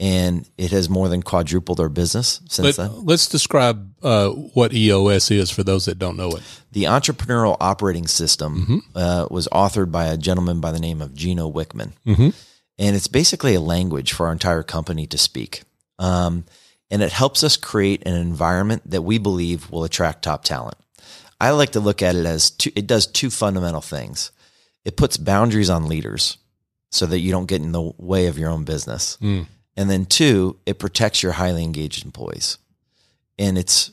and 0.00 0.48
it 0.58 0.70
has 0.72 0.88
more 0.88 1.08
than 1.08 1.22
quadrupled 1.22 1.78
our 1.78 1.88
business 1.90 2.40
since 2.48 2.76
But 2.76 2.88
then. 2.90 3.04
let's 3.04 3.28
describe 3.28 3.92
uh, 4.02 4.30
what 4.30 4.72
EOS 4.72 5.30
is 5.30 5.50
for 5.50 5.62
those 5.62 5.84
that 5.84 5.98
don't 5.98 6.16
know 6.16 6.30
it. 6.30 6.42
The 6.72 6.84
entrepreneurial 6.84 7.56
operating 7.60 8.06
system 8.08 8.82
uh, 8.94 9.26
was 9.30 9.46
authored 9.52 9.92
by 9.92 10.06
a 10.06 10.16
gentleman 10.16 10.60
by 10.60 10.72
the 10.72 10.80
name 10.80 11.02
of 11.02 11.14
Gino 11.14 11.50
Wickman, 11.52 11.92
and 12.78 12.96
it's 12.96 13.08
basically 13.08 13.54
a 13.54 13.60
language 13.60 14.12
for 14.14 14.26
our 14.26 14.32
entire 14.32 14.62
company 14.62 15.06
to 15.08 15.18
speak. 15.18 15.62
Um, 15.98 16.44
and 16.90 17.02
it 17.02 17.12
helps 17.12 17.44
us 17.44 17.56
create 17.58 18.06
an 18.06 18.14
environment 18.14 18.82
that 18.90 19.02
we 19.02 19.18
believe 19.18 19.70
will 19.70 19.84
attract 19.84 20.22
top 20.22 20.42
talent. 20.44 20.76
I 21.40 21.50
like 21.50 21.70
to 21.72 21.80
look 21.80 22.02
at 22.02 22.16
it 22.16 22.24
as 22.26 22.50
two, 22.50 22.72
it 22.74 22.86
does 22.86 23.06
two 23.06 23.30
fundamental 23.30 23.80
things. 23.80 24.30
It 24.84 24.96
puts 24.96 25.16
boundaries 25.18 25.68
on 25.70 25.88
leaders 25.88 26.38
so 26.90 27.06
that 27.06 27.18
you 27.20 27.30
don't 27.32 27.46
get 27.46 27.60
in 27.62 27.72
the 27.72 27.92
way 27.98 28.26
of 28.26 28.38
your 28.38 28.50
own 28.50 28.64
business. 28.64 29.18
And 29.76 29.90
then 29.90 30.04
two, 30.06 30.58
it 30.66 30.78
protects 30.78 31.22
your 31.22 31.32
highly 31.32 31.62
engaged 31.62 32.04
employees. 32.04 32.58
And 33.38 33.56
it's 33.56 33.90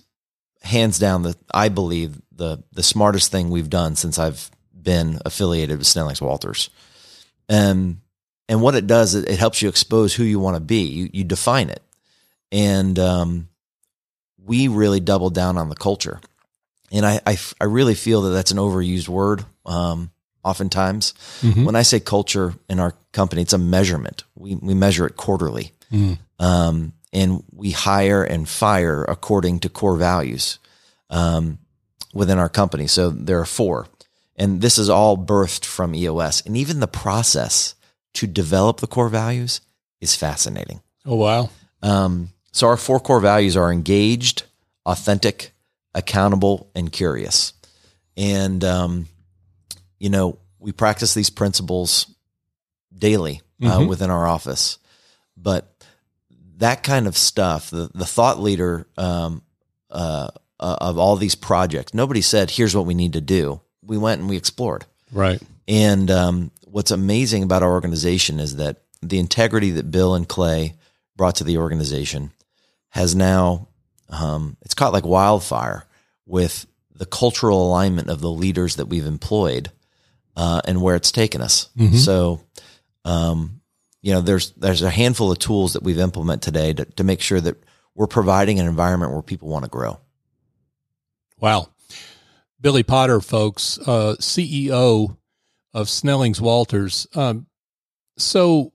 hands 0.62 1.00
down 1.00 1.24
the 1.24 1.36
I 1.54 1.70
believe 1.70 2.22
the 2.32 2.64
the 2.74 2.84
smartest 2.84 3.32
thing 3.32 3.50
we've 3.50 3.70
done 3.70 3.96
since 3.96 4.20
I've 4.20 4.52
been 4.74 5.20
affiliated 5.24 5.78
with 5.78 5.88
Snellings 5.88 6.22
Walters. 6.22 6.70
Um 7.50 8.02
and 8.50 8.62
what 8.62 8.76
it 8.76 8.88
does, 8.88 9.14
it, 9.14 9.30
it 9.30 9.40
helps 9.40 9.62
you 9.62 9.70
expose 9.70 10.14
who 10.14 10.24
you 10.24 10.40
want 10.40 10.56
to 10.56 10.62
be. 10.62 10.86
You, 10.86 11.10
you 11.12 11.24
define 11.26 11.70
it. 11.70 11.82
And, 12.52 12.98
um, 12.98 13.50
we 14.38 14.70
really 14.70 15.02
doubled 15.02 15.36
down 15.36 15.58
on 15.58 15.68
the 15.68 15.76
culture. 15.76 16.22
And 16.90 17.06
I, 17.06 17.20
I, 17.26 17.38
I 17.60 17.66
really 17.66 17.96
feel 17.96 18.22
that 18.22 18.30
that's 18.30 18.52
an 18.52 18.58
overused 18.58 19.10
word. 19.10 19.44
Um, 19.66 20.12
oftentimes 20.50 21.14
Mhm. 21.42 21.66
when 21.66 21.76
I 21.76 21.84
say 21.84 22.00
culture 22.00 22.54
in 22.70 22.80
our 22.80 22.94
company, 23.12 23.42
it's 23.42 23.54
a 23.54 23.58
measurement. 23.58 24.24
We, 24.36 24.56
we 24.56 24.74
measure 24.74 25.06
it 25.08 25.16
quarterly. 25.18 25.74
Mm. 25.92 26.18
Um, 26.40 26.94
and 27.14 27.44
we 27.52 27.72
hire 27.72 28.24
and 28.24 28.48
fire 28.48 29.04
according 29.04 29.60
to 29.62 29.70
core 29.70 29.98
values, 29.98 30.60
um, 31.10 31.58
within 32.14 32.38
our 32.38 32.50
company. 32.50 32.88
So 32.88 33.10
there 33.10 33.40
are 33.40 33.46
four 33.46 33.88
and 34.36 34.62
this 34.62 34.78
is 34.78 34.90
all 34.90 35.18
birthed 35.18 35.66
from 35.66 35.96
EOS 35.96 36.44
and 36.46 36.56
even 36.56 36.80
the 36.80 36.88
process 36.88 37.76
to 38.14 38.28
develop 38.28 38.80
the 38.80 38.88
core 38.88 39.10
values 39.10 39.62
is 40.00 40.16
fascinating. 40.16 40.82
Oh 41.06 41.16
wow. 41.16 41.50
Um, 41.82 42.30
so 42.52 42.68
our 42.68 42.78
four 42.78 43.00
core 43.00 43.20
values 43.20 43.56
are 43.58 43.72
engaged, 43.72 44.44
authentic, 44.86 45.54
accountable, 45.94 46.70
and 46.76 46.92
curious. 46.92 47.54
And 48.16 48.64
um, 48.64 49.08
you 50.00 50.10
know, 50.10 50.38
we 50.60 50.72
practice 50.72 51.14
these 51.14 51.30
principles 51.30 52.08
daily 52.98 53.42
uh, 53.62 53.80
Mhm. 53.80 53.88
within 53.88 54.10
our 54.10 54.28
office. 54.28 54.78
But 55.36 55.74
that 56.58 56.84
kind 56.84 57.08
of 57.08 57.18
stuff, 57.18 57.70
the 57.70 57.90
the 57.94 58.06
thought 58.06 58.40
leader 58.42 58.88
um, 58.98 59.42
uh, 59.92 60.30
uh, 60.60 60.78
of 60.82 60.98
all 60.98 61.16
these 61.16 61.36
projects, 61.36 61.94
nobody 61.94 62.22
said, 62.22 62.52
"Here's 62.52 62.76
what 62.76 62.86
we 62.86 62.94
need 62.96 63.14
to 63.14 63.22
do." 63.22 63.62
We 63.84 63.98
went 63.98 64.22
and 64.22 64.30
we 64.30 64.38
explored. 64.38 64.86
Right. 65.12 65.42
And 65.68 66.10
um, 66.12 66.52
what's 66.66 66.92
amazing 66.92 67.44
about 67.44 67.64
our 67.64 67.72
organization 67.72 68.40
is 68.40 68.56
that 68.56 68.82
the 69.02 69.20
integrity 69.20 69.72
that 69.72 69.92
Bill 69.92 70.16
and 70.16 70.28
Clay 70.28 70.74
brought 71.16 71.36
to 71.36 71.44
the 71.44 71.58
organization 71.58 72.32
has 72.90 73.16
now 73.16 73.68
um, 74.10 74.58
it's 74.62 74.74
caught 74.74 74.94
like 74.94 75.06
wildfire 75.06 75.86
with 76.26 76.66
the 76.96 77.06
cultural 77.06 77.68
alignment 77.68 78.10
of 78.10 78.22
the 78.22 78.32
leaders 78.32 78.76
that 78.78 78.88
we've 78.88 79.06
employed 79.06 79.72
uh, 80.38 80.62
and 80.66 80.82
where 80.82 80.96
it's 80.96 81.12
taken 81.12 81.42
us. 81.42 81.70
So, 81.98 82.42
um, 83.04 83.60
you 84.02 84.14
know, 84.14 84.22
there's 84.22 84.52
there's 84.52 84.84
a 84.84 84.90
handful 84.90 85.32
of 85.32 85.40
tools 85.40 85.74
that 85.74 85.84
we've 85.84 86.00
implemented 86.00 86.44
today 86.44 86.74
to, 86.74 86.86
to 86.86 87.04
make 87.04 87.20
sure 87.20 87.42
that 87.42 87.58
we're 87.96 88.08
providing 88.08 88.60
an 88.60 88.68
environment 88.68 89.12
where 89.12 89.22
people 89.22 89.50
want 89.50 89.66
to 89.66 89.72
grow. 89.72 90.00
Wow. 91.40 91.70
Billy 92.62 92.84
Potter, 92.84 93.20
folks, 93.20 93.78
uh, 93.80 94.16
CEO 94.20 95.18
of 95.74 95.90
Snellings 95.90 96.40
Walters. 96.40 97.08
Um, 97.14 97.48
so 98.18 98.72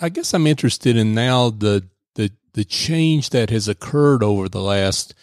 I 0.00 0.08
guess 0.08 0.32
I'm 0.32 0.46
interested 0.46 0.96
in 0.96 1.14
now 1.14 1.50
the, 1.50 1.88
the, 2.14 2.32
the 2.54 2.64
change 2.64 3.30
that 3.30 3.50
has 3.50 3.68
occurred 3.68 4.22
over 4.22 4.48
the 4.48 4.62
last 4.62 5.14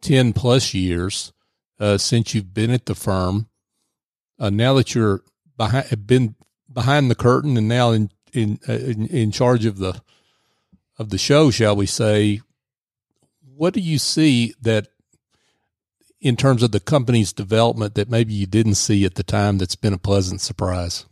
10 0.00 0.32
plus 0.32 0.74
years, 0.74 1.32
uh, 1.78 1.98
since 1.98 2.34
you've 2.34 2.54
been 2.54 2.70
at 2.70 2.86
the 2.86 2.94
firm. 2.94 3.48
Uh, 4.38 4.50
now 4.50 4.74
that 4.74 4.94
you're 4.94 5.22
behind, 5.56 6.06
been 6.06 6.34
behind 6.72 7.10
the 7.10 7.14
curtain 7.14 7.56
and 7.56 7.68
now 7.68 7.90
in, 7.90 8.10
in, 8.32 8.58
uh, 8.68 8.72
in, 8.72 9.06
in 9.06 9.30
charge 9.30 9.64
of 9.64 9.78
the, 9.78 10.00
of 10.98 11.10
the 11.10 11.18
show, 11.18 11.50
shall 11.50 11.76
we 11.76 11.86
say, 11.86 12.40
what 13.54 13.72
do 13.72 13.80
you 13.80 13.98
see 13.98 14.54
that 14.60 14.88
in 16.20 16.36
terms 16.36 16.62
of 16.62 16.72
the 16.72 16.80
company's 16.80 17.32
development 17.32 17.94
that 17.94 18.10
maybe 18.10 18.34
you 18.34 18.46
didn't 18.46 18.74
see 18.74 19.04
at 19.04 19.14
the 19.14 19.22
time 19.22 19.58
that's 19.58 19.76
been 19.76 19.92
a 19.92 19.98
pleasant 19.98 20.40
surprise? 20.40 21.06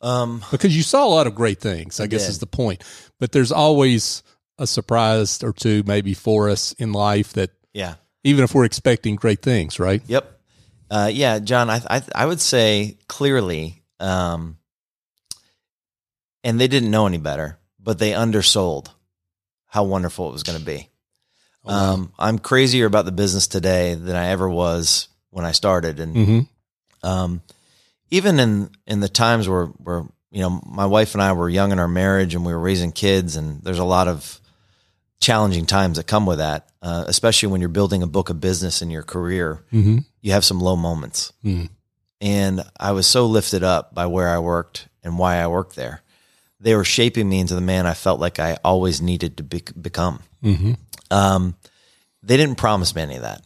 Um, 0.00 0.44
Because 0.50 0.76
you 0.76 0.82
saw 0.82 1.06
a 1.06 1.08
lot 1.08 1.26
of 1.26 1.34
great 1.34 1.60
things, 1.60 1.98
I, 1.98 2.04
I 2.04 2.06
guess 2.06 2.24
did. 2.24 2.30
is 2.30 2.38
the 2.38 2.46
point. 2.46 2.84
But 3.18 3.32
there's 3.32 3.50
always 3.50 4.22
a 4.58 4.66
surprise 4.66 5.42
or 5.42 5.52
two 5.52 5.82
maybe 5.86 6.14
for 6.14 6.48
us 6.48 6.72
in 6.74 6.92
life 6.92 7.32
that 7.32 7.50
yeah. 7.72 7.94
Even 8.24 8.42
if 8.44 8.54
we're 8.54 8.64
expecting 8.64 9.14
great 9.16 9.42
things, 9.42 9.78
right? 9.78 10.02
Yep. 10.06 10.30
Uh, 10.90 11.10
yeah, 11.12 11.38
John, 11.38 11.70
I, 11.70 11.80
I 11.88 12.02
I 12.14 12.26
would 12.26 12.40
say 12.40 12.98
clearly, 13.08 13.82
um, 14.00 14.58
and 16.42 16.60
they 16.60 16.68
didn't 16.68 16.90
know 16.90 17.06
any 17.06 17.18
better, 17.18 17.58
but 17.80 17.98
they 17.98 18.14
undersold 18.14 18.90
how 19.66 19.84
wonderful 19.84 20.28
it 20.28 20.32
was 20.32 20.42
going 20.42 20.58
to 20.58 20.64
be. 20.64 20.88
Oh, 21.64 21.70
wow. 21.72 21.92
Um, 21.94 22.12
I'm 22.18 22.38
crazier 22.38 22.86
about 22.86 23.06
the 23.06 23.12
business 23.12 23.46
today 23.46 23.94
than 23.94 24.14
I 24.16 24.28
ever 24.28 24.48
was 24.48 25.08
when 25.30 25.44
I 25.44 25.52
started, 25.52 26.00
and 26.00 26.14
Mm-hmm. 26.16 27.06
um, 27.08 27.42
even 28.10 28.38
in 28.38 28.70
in 28.86 29.00
the 29.00 29.08
times 29.08 29.48
where 29.48 29.66
where 29.66 30.04
you 30.30 30.40
know 30.42 30.60
my 30.66 30.86
wife 30.86 31.14
and 31.14 31.22
I 31.22 31.32
were 31.32 31.48
young 31.48 31.72
in 31.72 31.78
our 31.78 31.88
marriage 31.88 32.34
and 32.34 32.44
we 32.44 32.52
were 32.52 32.60
raising 32.60 32.92
kids, 32.92 33.36
and 33.36 33.62
there's 33.62 33.78
a 33.78 33.84
lot 33.84 34.06
of 34.08 34.40
challenging 35.24 35.66
times 35.66 35.96
that 35.96 36.06
come 36.06 36.26
with 36.26 36.38
that, 36.38 36.68
uh, 36.82 37.04
especially 37.08 37.48
when 37.50 37.60
you're 37.60 37.68
building 37.70 38.02
a 38.02 38.06
book 38.06 38.28
of 38.30 38.40
business 38.40 38.82
in 38.82 38.90
your 38.90 39.02
career. 39.02 39.64
Mm-hmm. 39.72 39.98
You 40.20 40.32
have 40.32 40.44
some 40.44 40.60
low 40.60 40.76
moments, 40.76 41.32
Mm. 41.44 41.68
and 42.20 42.62
I 42.78 42.92
was 42.92 43.06
so 43.06 43.26
lifted 43.26 43.62
up 43.62 43.94
by 43.94 44.06
where 44.06 44.28
I 44.28 44.38
worked 44.38 44.88
and 45.02 45.18
why 45.18 45.36
I 45.36 45.46
worked 45.48 45.76
there. 45.76 46.02
They 46.60 46.74
were 46.74 46.84
shaping 46.84 47.28
me 47.28 47.40
into 47.40 47.54
the 47.54 47.60
man 47.60 47.86
I 47.86 47.94
felt 47.94 48.20
like 48.20 48.38
I 48.38 48.56
always 48.64 49.00
needed 49.02 49.36
to 49.36 49.42
be- 49.42 49.62
become. 49.80 50.20
Mm-hmm. 50.42 50.72
Um, 51.10 51.56
they 52.22 52.36
didn't 52.36 52.56
promise 52.56 52.94
me 52.94 53.02
any 53.02 53.16
of 53.16 53.22
that. 53.22 53.42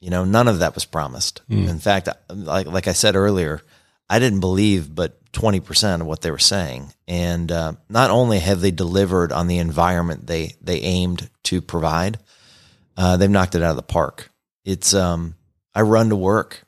You 0.00 0.10
know, 0.10 0.24
none 0.24 0.48
of 0.48 0.58
that 0.60 0.74
was 0.74 0.84
promised. 0.84 1.40
In 1.48 1.78
fact, 1.78 2.08
like 2.30 2.66
like 2.66 2.86
I 2.86 2.92
said 2.92 3.16
earlier, 3.16 3.60
I 4.08 4.18
didn't 4.18 4.40
believe 4.40 4.94
but 4.94 5.17
twenty 5.32 5.60
percent 5.60 6.02
of 6.02 6.08
what 6.08 6.20
they 6.22 6.30
were 6.30 6.38
saying. 6.38 6.92
And 7.06 7.50
uh, 7.52 7.72
not 7.88 8.10
only 8.10 8.38
have 8.40 8.60
they 8.60 8.70
delivered 8.70 9.32
on 9.32 9.46
the 9.46 9.58
environment 9.58 10.26
they 10.26 10.54
they 10.60 10.80
aimed 10.80 11.28
to 11.44 11.60
provide, 11.60 12.18
uh, 12.96 13.16
they've 13.16 13.30
knocked 13.30 13.54
it 13.54 13.62
out 13.62 13.70
of 13.70 13.76
the 13.76 13.82
park. 13.82 14.30
It's 14.64 14.94
um, 14.94 15.34
I 15.74 15.82
run 15.82 16.08
to 16.10 16.16
work 16.16 16.64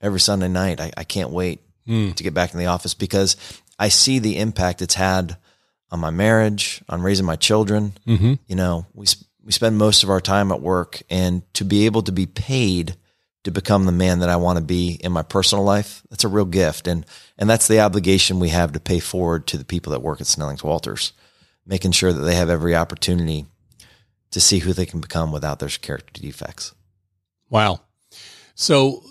every 0.00 0.20
Sunday 0.20 0.48
night. 0.48 0.80
I, 0.80 0.92
I 0.96 1.04
can't 1.04 1.30
wait 1.30 1.60
Mm. 1.88 2.16
to 2.16 2.24
get 2.24 2.34
back 2.34 2.52
in 2.52 2.58
the 2.58 2.66
office 2.66 2.94
because 2.94 3.36
I 3.78 3.90
see 3.90 4.18
the 4.18 4.38
impact 4.38 4.82
it's 4.82 4.94
had 4.96 5.36
on 5.92 6.00
my 6.00 6.10
marriage, 6.10 6.82
on 6.88 7.00
raising 7.00 7.24
my 7.24 7.36
children. 7.36 7.92
Mm-hmm. 8.08 8.34
You 8.48 8.56
know, 8.56 8.86
we 8.92 9.06
sp- 9.06 9.22
we 9.44 9.52
spend 9.52 9.78
most 9.78 10.02
of 10.02 10.10
our 10.10 10.20
time 10.20 10.50
at 10.50 10.60
work, 10.60 11.00
and 11.08 11.42
to 11.54 11.64
be 11.64 11.86
able 11.86 12.02
to 12.02 12.10
be 12.10 12.26
paid 12.26 12.96
to 13.46 13.52
become 13.52 13.86
the 13.86 13.92
man 13.92 14.18
that 14.18 14.28
I 14.28 14.34
want 14.34 14.58
to 14.58 14.64
be 14.64 14.98
in 15.00 15.12
my 15.12 15.22
personal 15.22 15.64
life, 15.64 16.02
that's 16.10 16.24
a 16.24 16.28
real 16.28 16.44
gift, 16.44 16.88
and 16.88 17.06
and 17.38 17.48
that's 17.48 17.68
the 17.68 17.78
obligation 17.78 18.40
we 18.40 18.48
have 18.48 18.72
to 18.72 18.80
pay 18.80 18.98
forward 18.98 19.46
to 19.46 19.56
the 19.56 19.64
people 19.64 19.92
that 19.92 20.02
work 20.02 20.20
at 20.20 20.26
Snellings 20.26 20.64
Walters, 20.64 21.12
making 21.64 21.92
sure 21.92 22.12
that 22.12 22.22
they 22.22 22.34
have 22.34 22.50
every 22.50 22.74
opportunity 22.74 23.46
to 24.32 24.40
see 24.40 24.58
who 24.58 24.72
they 24.72 24.84
can 24.84 25.00
become 25.00 25.30
without 25.30 25.60
their 25.60 25.68
character 25.68 26.20
defects. 26.20 26.74
Wow. 27.48 27.82
So 28.56 29.04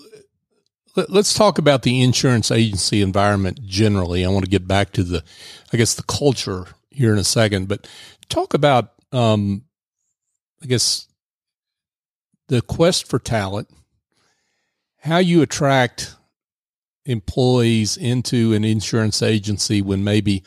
let, 0.96 1.08
let's 1.08 1.32
talk 1.32 1.56
about 1.56 1.80
the 1.80 2.02
insurance 2.02 2.50
agency 2.50 3.00
environment 3.00 3.64
generally. 3.64 4.22
I 4.22 4.28
want 4.28 4.44
to 4.44 4.50
get 4.50 4.68
back 4.68 4.92
to 4.92 5.02
the, 5.02 5.24
I 5.72 5.78
guess, 5.78 5.94
the 5.94 6.02
culture 6.02 6.66
here 6.90 7.10
in 7.10 7.18
a 7.18 7.24
second, 7.24 7.68
but 7.68 7.88
talk 8.28 8.52
about, 8.52 8.92
um, 9.12 9.62
I 10.62 10.66
guess, 10.66 11.08
the 12.48 12.60
quest 12.60 13.08
for 13.08 13.18
talent, 13.18 13.70
how 15.06 15.18
you 15.18 15.42
attract 15.42 16.14
employees 17.04 17.96
into 17.96 18.52
an 18.52 18.64
insurance 18.64 19.22
agency 19.22 19.80
when 19.80 20.04
maybe 20.04 20.42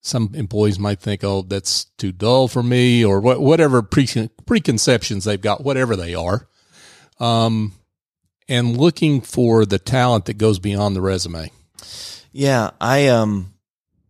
some 0.00 0.30
employees 0.34 0.78
might 0.78 1.00
think, 1.00 1.22
oh, 1.22 1.42
that's 1.42 1.84
too 1.96 2.12
dull 2.12 2.48
for 2.48 2.62
me, 2.62 3.04
or 3.04 3.20
what, 3.20 3.40
whatever 3.40 3.82
pre- 3.82 4.30
preconceptions 4.46 5.24
they've 5.24 5.40
got, 5.40 5.62
whatever 5.62 5.94
they 5.94 6.14
are 6.14 6.48
um, 7.20 7.72
and 8.48 8.76
looking 8.76 9.20
for 9.20 9.64
the 9.64 9.78
talent 9.78 10.26
that 10.26 10.38
goes 10.38 10.58
beyond 10.58 10.96
the 10.96 11.00
resume. 11.00 11.50
Yeah, 12.32 12.70
I 12.80 13.08
um, 13.08 13.54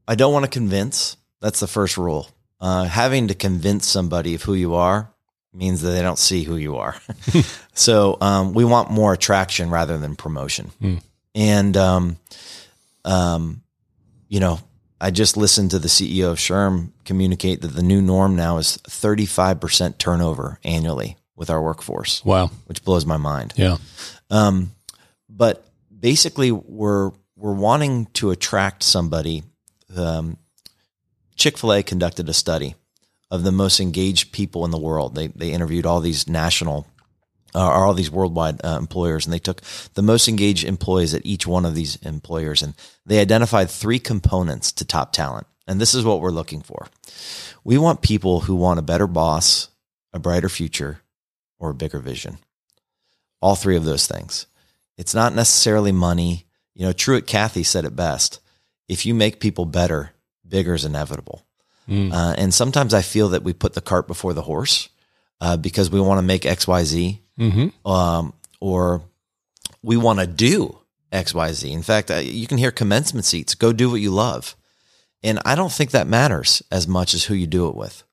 I 0.08 0.14
don't 0.14 0.32
want 0.32 0.44
to 0.44 0.50
convince. 0.50 1.16
That's 1.40 1.60
the 1.60 1.66
first 1.66 1.98
rule. 1.98 2.28
Uh, 2.60 2.84
having 2.84 3.28
to 3.28 3.34
convince 3.34 3.86
somebody 3.86 4.34
of 4.34 4.42
who 4.42 4.54
you 4.54 4.74
are 4.74 5.11
means 5.54 5.82
that 5.82 5.90
they 5.90 6.02
don't 6.02 6.18
see 6.18 6.42
who 6.44 6.56
you 6.56 6.76
are. 6.76 6.96
so 7.74 8.16
um, 8.20 8.54
we 8.54 8.64
want 8.64 8.90
more 8.90 9.12
attraction 9.12 9.70
rather 9.70 9.98
than 9.98 10.16
promotion. 10.16 10.70
Hmm. 10.80 10.96
And 11.34 11.76
um, 11.76 12.16
um, 13.04 13.62
you 14.28 14.40
know, 14.40 14.60
I 15.00 15.10
just 15.10 15.36
listened 15.36 15.72
to 15.72 15.78
the 15.78 15.88
CEO 15.88 16.30
of 16.30 16.38
SHRM 16.38 16.90
communicate 17.04 17.62
that 17.62 17.68
the 17.74 17.82
new 17.82 18.00
norm 18.00 18.36
now 18.36 18.58
is 18.58 18.78
35% 18.88 19.98
turnover 19.98 20.58
annually 20.64 21.16
with 21.36 21.50
our 21.50 21.60
workforce, 21.62 22.24
Wow. 22.24 22.50
which 22.66 22.84
blows 22.84 23.04
my 23.04 23.16
mind. 23.16 23.52
Yeah. 23.56 23.78
Um, 24.30 24.72
but 25.28 25.66
basically, 25.98 26.52
we're 26.52 27.10
we're 27.36 27.54
wanting 27.54 28.06
to 28.14 28.30
attract 28.30 28.82
somebody. 28.84 29.42
Um, 29.96 30.36
Chick 31.34 31.58
Fil 31.58 31.72
A 31.72 31.82
conducted 31.82 32.28
a 32.28 32.32
study 32.32 32.76
of 33.32 33.42
the 33.44 33.50
most 33.50 33.80
engaged 33.80 34.30
people 34.30 34.64
in 34.66 34.70
the 34.70 34.78
world. 34.78 35.14
They 35.14 35.28
they 35.28 35.50
interviewed 35.50 35.86
all 35.86 36.00
these 36.00 36.28
national 36.28 36.86
are 37.54 37.84
all 37.84 37.94
these 37.94 38.10
worldwide 38.10 38.64
uh, 38.64 38.78
employers, 38.78 39.26
and 39.26 39.32
they 39.32 39.38
took 39.38 39.60
the 39.94 40.02
most 40.02 40.28
engaged 40.28 40.64
employees 40.64 41.12
at 41.12 41.26
each 41.26 41.46
one 41.46 41.66
of 41.66 41.74
these 41.74 41.96
employers, 41.96 42.62
and 42.62 42.74
they 43.04 43.20
identified 43.20 43.70
three 43.70 43.98
components 43.98 44.72
to 44.72 44.84
top 44.84 45.12
talent. 45.12 45.46
And 45.66 45.80
this 45.80 45.94
is 45.94 46.04
what 46.04 46.20
we're 46.20 46.30
looking 46.30 46.62
for. 46.62 46.88
We 47.64 47.78
want 47.78 48.02
people 48.02 48.40
who 48.40 48.54
want 48.54 48.78
a 48.78 48.82
better 48.82 49.06
boss, 49.06 49.68
a 50.12 50.18
brighter 50.18 50.48
future, 50.48 51.00
or 51.58 51.70
a 51.70 51.74
bigger 51.74 51.98
vision. 51.98 52.38
All 53.40 53.54
three 53.54 53.76
of 53.76 53.84
those 53.84 54.06
things. 54.06 54.46
It's 54.96 55.14
not 55.14 55.34
necessarily 55.34 55.92
money. 55.92 56.46
You 56.74 56.86
know, 56.86 56.92
Truett 56.92 57.26
Cathy 57.26 57.64
said 57.64 57.84
it 57.84 57.94
best. 57.94 58.40
If 58.88 59.04
you 59.04 59.14
make 59.14 59.40
people 59.40 59.64
better, 59.66 60.12
bigger 60.46 60.74
is 60.74 60.84
inevitable. 60.84 61.44
Mm. 61.92 62.12
Uh, 62.12 62.34
and 62.38 62.54
sometimes 62.54 62.94
I 62.94 63.02
feel 63.02 63.28
that 63.30 63.42
we 63.42 63.52
put 63.52 63.74
the 63.74 63.80
cart 63.82 64.06
before 64.06 64.32
the 64.32 64.42
horse 64.42 64.88
uh, 65.42 65.58
because 65.58 65.90
we 65.90 66.00
want 66.00 66.18
to 66.18 66.22
make 66.22 66.46
X, 66.46 66.66
Y, 66.66 66.84
Z, 66.84 67.18
Mm-hmm. 67.38 67.88
um, 67.90 68.34
or 68.60 69.02
we 69.82 69.96
want 69.96 70.20
to 70.20 70.26
do 70.26 70.78
X, 71.10 71.34
Y, 71.34 71.52
Z. 71.52 71.72
In 71.72 71.82
fact, 71.82 72.10
uh, 72.10 72.16
you 72.16 72.46
can 72.46 72.58
hear 72.58 72.70
commencement 72.70 73.24
seats. 73.24 73.54
Go 73.54 73.72
do 73.72 73.90
what 73.90 74.00
you 74.00 74.10
love, 74.10 74.54
and 75.22 75.38
I 75.44 75.54
don't 75.54 75.72
think 75.72 75.90
that 75.90 76.06
matters 76.06 76.62
as 76.70 76.86
much 76.88 77.14
as 77.14 77.24
who 77.24 77.34
you 77.34 77.46
do 77.46 77.68
it 77.68 77.74
with. 77.74 78.04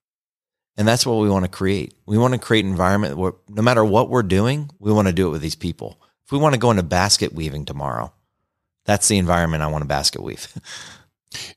And 0.77 0.88
that's 0.88 1.05
what 1.05 1.19
we 1.19 1.29
want 1.29 1.43
to 1.45 1.51
create. 1.51 1.93
We 2.05 2.17
want 2.17 2.33
to 2.33 2.39
create 2.39 2.63
an 2.65 2.71
environment 2.71 3.17
where 3.17 3.33
no 3.50 3.62
matter 3.62 3.83
what 3.83 4.09
we're 4.09 4.24
doing, 4.24 4.71
we 4.79 4.91
want 4.93 5.07
to 5.07 5.13
do 5.13 5.27
it 5.27 5.31
with 5.31 5.41
these 5.41 5.55
people. 5.55 6.00
If 6.25 6.31
we 6.31 6.38
want 6.38 6.53
to 6.55 6.59
go 6.59 6.71
into 6.71 6.83
basket 6.83 7.33
weaving 7.33 7.65
tomorrow, 7.65 8.13
that's 8.86 9.07
the 9.09 9.17
environment 9.17 9.63
I 9.63 9.67
want 9.67 9.81
to 9.83 9.88
basket 9.88 10.21
weave. 10.24 10.48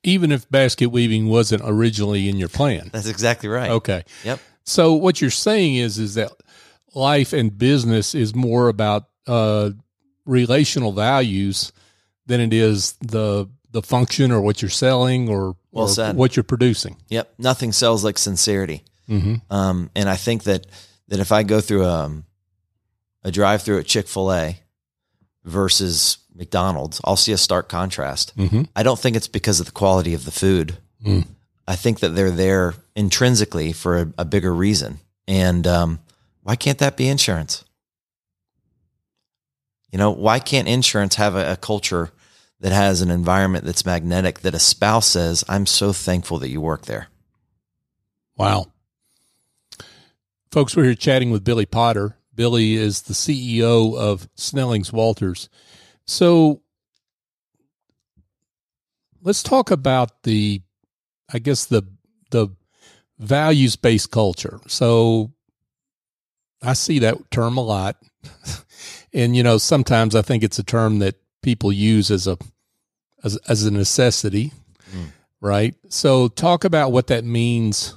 Even 0.02 0.32
if 0.32 0.50
basket 0.50 0.88
weaving 0.90 1.28
wasn't 1.28 1.62
originally 1.64 2.28
in 2.28 2.36
your 2.36 2.48
plan. 2.48 2.90
that's 2.92 3.08
exactly 3.08 3.48
right. 3.48 3.70
Okay. 3.70 4.04
Yep. 4.24 4.38
So 4.64 4.92
what 4.94 5.20
you're 5.20 5.30
saying 5.30 5.76
is 5.76 5.98
is 5.98 6.14
that 6.14 6.30
life 6.94 7.32
and 7.32 7.56
business 7.56 8.14
is 8.14 8.34
more 8.34 8.68
about 8.68 9.08
uh, 9.26 9.70
relational 10.26 10.92
values 10.92 11.72
than 12.26 12.40
it 12.40 12.52
is 12.52 12.92
the 13.00 13.48
the 13.70 13.82
function 13.82 14.30
or 14.30 14.42
what 14.42 14.60
you're 14.60 14.68
selling 14.68 15.30
or, 15.30 15.56
Well 15.70 15.86
or 15.86 15.88
said. 15.88 16.14
what 16.14 16.36
you're 16.36 16.44
producing. 16.44 16.96
Yep. 17.08 17.34
Nothing 17.38 17.72
sells 17.72 18.04
like 18.04 18.18
sincerity. 18.18 18.84
Mm-hmm. 19.08 19.36
Um, 19.50 19.90
and 19.96 20.08
I 20.10 20.16
think 20.16 20.44
that 20.44 20.66
that 21.08 21.20
if 21.20 21.32
I 21.32 21.42
go 21.42 21.60
through 21.62 21.84
a 21.84 22.22
a 23.24 23.30
drive 23.30 23.62
through 23.62 23.78
at 23.78 23.86
Chick 23.86 24.06
fil 24.08 24.32
A 24.32 24.60
versus 25.44 26.18
McDonald's, 26.34 27.00
I'll 27.04 27.16
see 27.16 27.32
a 27.32 27.38
stark 27.38 27.68
contrast. 27.68 28.36
Mm-hmm. 28.36 28.62
I 28.74 28.82
don't 28.82 28.98
think 28.98 29.16
it's 29.16 29.28
because 29.28 29.60
of 29.60 29.66
the 29.66 29.72
quality 29.72 30.14
of 30.14 30.24
the 30.24 30.30
food. 30.30 30.76
Mm. 31.04 31.26
I 31.66 31.76
think 31.76 32.00
that 32.00 32.10
they're 32.10 32.30
there 32.30 32.74
intrinsically 32.96 33.72
for 33.72 33.98
a, 33.98 34.12
a 34.18 34.24
bigger 34.24 34.52
reason. 34.54 34.98
And 35.28 35.66
um, 35.66 36.00
why 36.42 36.56
can't 36.56 36.78
that 36.78 36.96
be 36.96 37.08
insurance? 37.08 37.64
You 39.90 39.98
know, 39.98 40.10
why 40.10 40.38
can't 40.38 40.68
insurance 40.68 41.16
have 41.16 41.36
a, 41.36 41.52
a 41.52 41.56
culture 41.56 42.10
that 42.60 42.72
has 42.72 43.02
an 43.02 43.10
environment 43.10 43.64
that's 43.64 43.84
magnetic 43.84 44.40
that 44.40 44.54
a 44.54 44.58
spouse 44.58 45.08
says, 45.08 45.44
I'm 45.48 45.66
so 45.66 45.92
thankful 45.92 46.38
that 46.38 46.48
you 46.48 46.60
work 46.60 46.86
there? 46.86 47.08
Wow. 48.36 48.66
Folks, 50.50 50.76
we're 50.76 50.84
here 50.84 50.94
chatting 50.94 51.30
with 51.30 51.44
Billy 51.44 51.66
Potter. 51.66 52.16
Billy 52.34 52.74
is 52.74 53.02
the 53.02 53.14
CEO 53.14 53.96
of 53.96 54.28
Snellings 54.34 54.92
Walters. 54.92 55.48
So 56.06 56.62
let's 59.22 59.42
talk 59.42 59.70
about 59.70 60.22
the, 60.22 60.62
I 61.32 61.38
guess, 61.38 61.66
the, 61.66 61.82
the 62.30 62.48
values 63.18 63.76
based 63.76 64.10
culture. 64.10 64.60
So 64.66 65.32
I 66.62 66.74
see 66.74 66.98
that 67.00 67.30
term 67.30 67.56
a 67.56 67.62
lot. 67.62 67.96
and, 69.12 69.36
you 69.36 69.42
know, 69.42 69.58
sometimes 69.58 70.14
I 70.14 70.22
think 70.22 70.42
it's 70.42 70.58
a 70.58 70.64
term 70.64 70.98
that 71.00 71.16
people 71.42 71.72
use 71.72 72.10
as 72.10 72.26
a, 72.26 72.36
as, 73.24 73.36
as 73.48 73.64
a 73.64 73.70
necessity. 73.70 74.52
Mm. 74.94 75.12
Right. 75.40 75.74
So 75.88 76.28
talk 76.28 76.64
about 76.64 76.92
what 76.92 77.08
that 77.08 77.24
means 77.24 77.94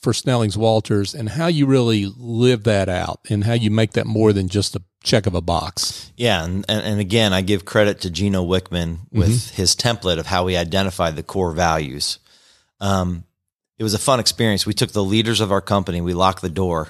for 0.00 0.12
Snellings 0.12 0.56
Walters 0.56 1.14
and 1.14 1.28
how 1.28 1.46
you 1.46 1.66
really 1.66 2.06
live 2.16 2.64
that 2.64 2.88
out 2.88 3.20
and 3.28 3.44
how 3.44 3.52
you 3.52 3.70
make 3.70 3.92
that 3.92 4.06
more 4.06 4.32
than 4.32 4.48
just 4.48 4.74
a 4.74 4.82
check 5.02 5.26
of 5.26 5.34
a 5.34 5.40
box. 5.40 6.12
Yeah, 6.16 6.44
and, 6.44 6.64
and, 6.68 7.00
again, 7.00 7.32
I 7.32 7.40
give 7.40 7.64
credit 7.64 8.02
to 8.02 8.10
Gino 8.10 8.44
Wickman 8.44 8.98
with 9.10 9.50
his 9.50 9.74
template 9.74 10.18
of 10.18 10.26
how 10.26 10.44
we 10.44 10.56
identified 10.56 11.16
the 11.16 11.22
core 11.22 11.52
values. 11.52 12.18
Um, 12.80 13.24
it 13.78 13.82
was 13.82 13.94
a 13.94 13.98
fun 13.98 14.20
experience. 14.20 14.66
We 14.66 14.74
took 14.74 14.92
the 14.92 15.04
leaders 15.04 15.40
of 15.40 15.52
our 15.52 15.62
company, 15.62 16.00
we 16.00 16.14
locked 16.14 16.42
the 16.42 16.50
door, 16.50 16.88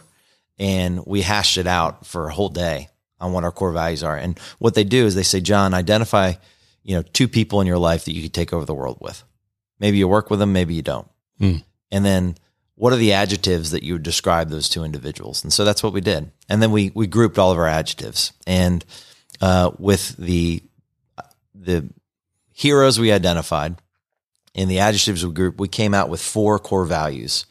and 0.58 1.04
we 1.06 1.22
hashed 1.22 1.56
it 1.56 1.66
out 1.66 2.04
for 2.06 2.28
a 2.28 2.34
whole 2.34 2.48
day 2.48 2.88
on 3.20 3.32
what 3.32 3.44
our 3.44 3.52
core 3.52 3.72
values 3.72 4.02
are. 4.02 4.16
And 4.16 4.38
what 4.58 4.74
they 4.74 4.84
do 4.84 5.06
is 5.06 5.14
they 5.14 5.22
say, 5.22 5.40
John, 5.40 5.74
identify, 5.74 6.34
you 6.82 6.96
know, 6.96 7.02
two 7.02 7.28
people 7.28 7.60
in 7.60 7.66
your 7.66 7.78
life 7.78 8.06
that 8.06 8.14
you 8.14 8.22
could 8.22 8.34
take 8.34 8.52
over 8.52 8.64
the 8.64 8.74
world 8.74 8.98
with. 9.00 9.22
Maybe 9.78 9.98
you 9.98 10.08
work 10.08 10.30
with 10.30 10.40
them, 10.40 10.52
maybe 10.52 10.74
you 10.74 10.82
don't. 10.82 11.08
Hmm. 11.38 11.56
And 11.90 12.04
then 12.04 12.36
what 12.80 12.94
are 12.94 12.96
the 12.96 13.12
adjectives 13.12 13.72
that 13.72 13.82
you 13.82 13.92
would 13.92 14.02
describe 14.02 14.48
those 14.48 14.66
two 14.66 14.84
individuals? 14.84 15.44
And 15.44 15.52
so 15.52 15.66
that's 15.66 15.82
what 15.82 15.92
we 15.92 16.00
did. 16.00 16.32
And 16.48 16.62
then 16.62 16.72
we 16.72 16.90
we 16.94 17.06
grouped 17.06 17.38
all 17.38 17.52
of 17.52 17.58
our 17.58 17.66
adjectives. 17.66 18.32
And 18.46 18.82
uh, 19.42 19.72
with 19.78 20.16
the 20.16 20.62
the 21.54 21.90
heroes 22.54 22.98
we 22.98 23.12
identified 23.12 23.76
and 24.54 24.70
the 24.70 24.78
adjectives 24.78 25.26
we 25.26 25.30
grouped, 25.30 25.60
we 25.60 25.68
came 25.68 25.92
out 25.92 26.08
with 26.08 26.22
four 26.22 26.58
core 26.58 26.86
values: 26.86 27.44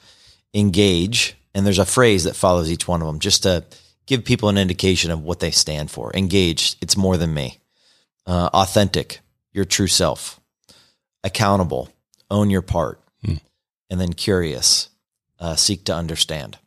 engage, 0.52 1.36
and 1.54 1.64
there's 1.64 1.78
a 1.78 1.86
phrase 1.86 2.24
that 2.24 2.36
follows 2.36 2.72
each 2.72 2.88
one 2.88 3.02
of 3.02 3.08
them, 3.08 3.20
just 3.20 3.44
to 3.44 3.64
give 4.08 4.26
people 4.26 4.50
an 4.50 4.58
indication 4.58 5.12
of 5.12 5.22
what 5.22 5.42
they 5.42 5.52
stand 5.52 5.92
for. 5.92 6.12
Engage, 6.16 6.76
it's 6.82 6.98
more 6.98 7.18
than 7.18 7.36
me. 7.36 7.60
Uh, 8.26 8.50
authentic, 8.52 9.20
your 9.54 9.66
true 9.66 9.86
self. 9.86 10.40
Accountable, 11.24 11.90
own 12.32 12.50
your 12.50 12.64
part. 12.64 13.00
And 13.92 14.00
then 14.00 14.14
curious, 14.14 14.90
uh, 15.40 15.56
seek 15.56 15.86
to 15.86 15.96
understand. 15.96 16.58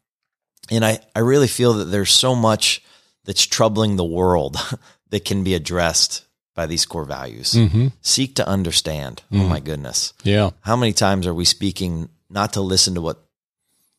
And 0.70 0.84
I, 0.84 1.00
I 1.14 1.20
really 1.20 1.48
feel 1.48 1.74
that 1.74 1.86
there's 1.86 2.12
so 2.12 2.34
much 2.34 2.82
that's 3.24 3.46
troubling 3.46 3.96
the 3.96 4.04
world 4.04 4.56
that 5.10 5.24
can 5.24 5.44
be 5.44 5.54
addressed 5.54 6.24
by 6.54 6.66
these 6.66 6.84
core 6.84 7.04
values. 7.04 7.52
Mm-hmm. 7.54 7.88
Seek 8.02 8.36
to 8.36 8.46
understand. 8.46 9.22
Oh 9.32 9.48
my 9.48 9.60
goodness. 9.60 10.12
Yeah. 10.22 10.50
How 10.60 10.76
many 10.76 10.92
times 10.92 11.26
are 11.26 11.34
we 11.34 11.44
speaking 11.44 12.10
not 12.28 12.54
to 12.54 12.60
listen 12.60 12.94
to 12.94 13.00
what 13.00 13.22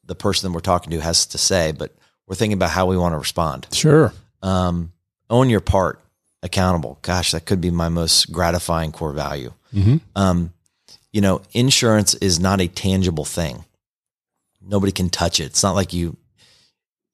the 0.05 0.15
person 0.15 0.49
that 0.49 0.55
we're 0.55 0.61
talking 0.61 0.91
to 0.91 0.99
has 0.99 1.25
to 1.27 1.37
say, 1.37 1.71
but 1.71 1.95
we're 2.27 2.35
thinking 2.35 2.57
about 2.57 2.69
how 2.69 2.85
we 2.85 2.97
want 2.97 3.13
to 3.13 3.17
respond? 3.17 3.67
Sure. 3.71 4.13
Um, 4.43 4.91
own 5.29 5.49
your 5.49 5.61
part, 5.61 5.99
accountable. 6.43 6.99
Gosh, 7.01 7.31
that 7.31 7.45
could 7.45 7.61
be 7.61 7.71
my 7.71 7.89
most 7.89 8.31
gratifying 8.31 8.91
core 8.91 9.13
value. 9.13 9.53
Mm-hmm. 9.73 9.97
Um, 10.15 10.53
you 11.11 11.21
know, 11.21 11.41
insurance 11.53 12.13
is 12.15 12.39
not 12.39 12.61
a 12.61 12.67
tangible 12.67 13.25
thing. 13.25 13.65
Nobody 14.65 14.91
can 14.91 15.09
touch 15.09 15.39
it. 15.39 15.45
It's 15.45 15.63
not 15.63 15.75
like 15.75 15.93
you 15.93 16.17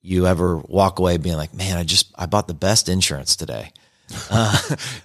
you 0.01 0.27
ever 0.27 0.57
walk 0.57 0.99
away 0.99 1.17
being 1.17 1.35
like, 1.35 1.53
"Man, 1.53 1.77
I 1.77 1.83
just 1.83 2.11
I 2.15 2.25
bought 2.25 2.47
the 2.47 2.53
best 2.53 2.89
insurance 2.89 3.35
today." 3.35 3.71
Uh, 4.31 4.57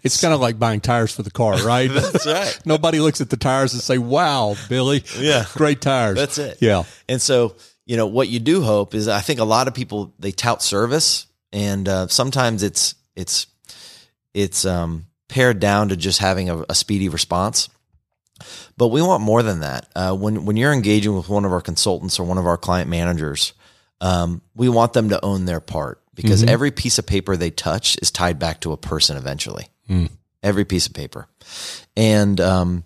It's 0.02 0.18
kind 0.20 0.32
of 0.32 0.40
like 0.40 0.58
buying 0.58 0.80
tires 0.80 1.12
for 1.12 1.22
the 1.22 1.30
car, 1.30 1.58
right? 1.62 1.90
That's 1.92 2.26
right. 2.26 2.58
Nobody 2.64 3.00
looks 3.00 3.20
at 3.20 3.28
the 3.28 3.36
tires 3.36 3.74
and 3.74 3.82
say, 3.82 3.98
"Wow, 3.98 4.56
Billy, 4.68 5.04
Yeah. 5.18 5.44
great 5.54 5.80
tires." 5.82 6.16
That's 6.16 6.38
it. 6.38 6.58
Yeah. 6.60 6.84
And 7.08 7.20
so, 7.20 7.56
you 7.84 7.96
know, 7.98 8.06
what 8.06 8.28
you 8.28 8.40
do 8.40 8.62
hope 8.62 8.94
is 8.94 9.06
I 9.08 9.20
think 9.20 9.40
a 9.40 9.44
lot 9.44 9.68
of 9.68 9.74
people 9.74 10.14
they 10.18 10.32
tout 10.32 10.62
service 10.62 11.26
and 11.52 11.86
uh, 11.88 12.06
sometimes 12.08 12.62
it's 12.62 12.94
it's 13.14 13.46
it's 14.32 14.64
um 14.64 15.04
pared 15.28 15.60
down 15.60 15.88
to 15.90 15.96
just 15.96 16.20
having 16.20 16.48
a, 16.48 16.64
a 16.70 16.74
speedy 16.74 17.08
response. 17.10 17.68
But 18.76 18.88
we 18.88 19.02
want 19.02 19.22
more 19.22 19.42
than 19.42 19.60
that. 19.60 19.88
Uh, 19.94 20.14
when 20.14 20.44
when 20.44 20.56
you're 20.56 20.72
engaging 20.72 21.16
with 21.16 21.28
one 21.28 21.44
of 21.44 21.52
our 21.52 21.60
consultants 21.60 22.18
or 22.18 22.24
one 22.24 22.38
of 22.38 22.46
our 22.46 22.56
client 22.56 22.90
managers, 22.90 23.52
um, 24.00 24.42
we 24.54 24.68
want 24.68 24.92
them 24.92 25.10
to 25.10 25.24
own 25.24 25.44
their 25.44 25.60
part 25.60 26.00
because 26.14 26.42
every 26.44 26.70
piece 26.70 26.98
of 26.98 27.06
paper 27.06 27.36
they 27.36 27.50
touch 27.50 27.96
is 28.00 28.10
tied 28.10 28.38
back 28.38 28.60
to 28.60 28.72
a 28.72 28.76
person 28.76 29.16
eventually. 29.16 29.68
Every 30.42 30.64
piece 30.64 30.86
of 30.86 30.92
paper, 30.92 31.26
and 31.96 32.38
um, 32.40 32.84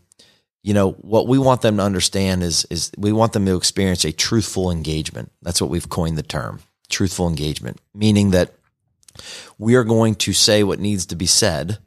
you 0.62 0.74
know 0.74 0.92
what 0.92 1.26
we 1.26 1.38
want 1.38 1.60
them 1.60 1.78
to 1.78 1.82
understand 1.82 2.42
is 2.42 2.64
is 2.70 2.92
we 2.96 3.12
want 3.12 3.32
them 3.32 3.46
to 3.46 3.56
experience 3.56 4.04
a 4.04 4.12
truthful 4.12 4.70
engagement. 4.70 5.32
That's 5.42 5.60
what 5.60 5.70
we've 5.70 5.88
coined 5.88 6.16
the 6.16 6.22
term, 6.22 6.60
truthful 6.88 7.28
engagement, 7.28 7.80
meaning 7.94 8.30
that 8.30 8.52
we 9.58 9.74
are 9.74 9.84
going 9.84 10.14
to 10.16 10.32
say 10.32 10.62
what 10.62 10.78
needs 10.78 11.06
to 11.06 11.16
be 11.16 11.26
said 11.26 11.78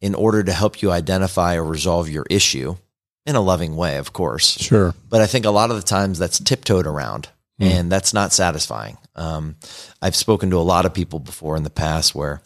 in 0.00 0.14
order 0.14 0.42
to 0.42 0.52
help 0.52 0.82
you 0.82 0.90
identify 0.90 1.56
or 1.56 1.64
resolve 1.64 2.08
your 2.08 2.26
issue 2.28 2.76
in 3.26 3.36
a 3.36 3.40
loving 3.40 3.76
way, 3.76 3.96
of 3.96 4.12
course. 4.12 4.58
Sure. 4.58 4.94
But 5.08 5.20
I 5.20 5.26
think 5.26 5.44
a 5.44 5.50
lot 5.50 5.70
of 5.70 5.76
the 5.76 5.82
times 5.82 6.18
that's 6.18 6.38
tiptoed 6.38 6.86
around 6.86 7.28
and 7.62 7.92
that's 7.92 8.14
not 8.14 8.32
satisfying. 8.32 8.96
Um, 9.14 9.56
I've 10.00 10.16
spoken 10.16 10.48
to 10.50 10.56
a 10.56 10.60
lot 10.64 10.86
of 10.86 10.94
people 10.94 11.18
before 11.18 11.58
in 11.58 11.62
the 11.62 11.68
past 11.68 12.14
where 12.14 12.40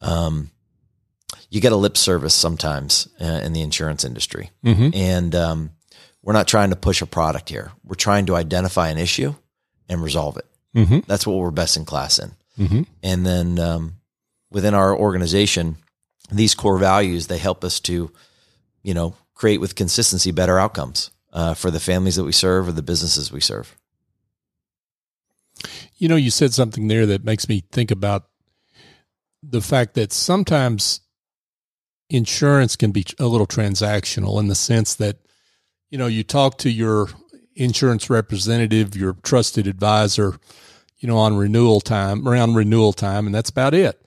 um, 0.00 0.50
you 1.50 1.60
get 1.60 1.72
a 1.72 1.76
lip 1.76 1.96
service 1.96 2.34
sometimes 2.34 3.08
uh, 3.20 3.40
in 3.42 3.52
the 3.52 3.62
insurance 3.62 4.04
industry. 4.04 4.50
Mhm. 4.64 4.94
And 4.94 5.34
um, 5.34 5.70
we're 6.22 6.32
not 6.32 6.46
trying 6.46 6.70
to 6.70 6.76
push 6.76 7.02
a 7.02 7.06
product 7.06 7.48
here. 7.48 7.72
We're 7.84 7.96
trying 7.96 8.26
to 8.26 8.36
identify 8.36 8.88
an 8.88 8.98
issue 8.98 9.34
and 9.88 10.02
resolve 10.02 10.36
it. 10.36 10.46
Mm-hmm. 10.76 10.98
That's 11.06 11.26
what 11.26 11.38
we're 11.38 11.50
best 11.50 11.76
in 11.76 11.84
class 11.84 12.18
in. 12.18 12.32
Mm-hmm. 12.58 12.82
And 13.02 13.26
then 13.26 13.58
um, 13.58 13.94
within 14.50 14.74
our 14.74 14.96
organization, 14.96 15.76
these 16.30 16.54
core 16.54 16.78
values 16.78 17.26
they 17.26 17.38
help 17.38 17.64
us 17.64 17.80
to, 17.80 18.12
you 18.82 18.94
know, 18.94 19.14
create 19.36 19.60
with 19.60 19.76
consistency 19.76 20.32
better 20.32 20.58
outcomes 20.58 21.12
uh, 21.32 21.54
for 21.54 21.70
the 21.70 21.78
families 21.78 22.16
that 22.16 22.24
we 22.24 22.32
serve 22.32 22.66
or 22.66 22.72
the 22.72 22.82
businesses 22.82 23.30
we 23.30 23.40
serve. 23.40 23.76
You 25.96 26.08
know, 26.08 26.16
you 26.16 26.30
said 26.30 26.52
something 26.52 26.88
there 26.88 27.06
that 27.06 27.24
makes 27.24 27.48
me 27.48 27.62
think 27.70 27.90
about 27.90 28.24
the 29.42 29.60
fact 29.60 29.94
that 29.94 30.12
sometimes 30.12 31.00
insurance 32.08 32.76
can 32.76 32.90
be 32.90 33.04
a 33.18 33.26
little 33.26 33.46
transactional 33.46 34.40
in 34.40 34.48
the 34.48 34.54
sense 34.54 34.94
that, 34.96 35.18
you 35.90 35.98
know, 35.98 36.06
you 36.06 36.24
talk 36.24 36.58
to 36.58 36.70
your 36.70 37.08
insurance 37.54 38.10
representative, 38.10 38.96
your 38.96 39.14
trusted 39.22 39.66
advisor, 39.66 40.38
you 40.98 41.08
know, 41.08 41.16
on 41.18 41.36
renewal 41.36 41.80
time, 41.80 42.26
around 42.26 42.54
renewal 42.54 42.92
time, 42.92 43.26
and 43.26 43.34
that's 43.34 43.50
about 43.50 43.74
it. 43.74 44.00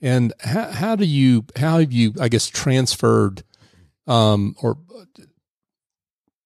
And 0.00 0.32
how, 0.40 0.70
how 0.70 0.96
do 0.96 1.04
you, 1.04 1.44
how 1.56 1.78
have 1.78 1.92
you, 1.92 2.14
I 2.20 2.28
guess, 2.28 2.46
transferred 2.46 3.42
um, 4.10 4.54
or 4.62 4.76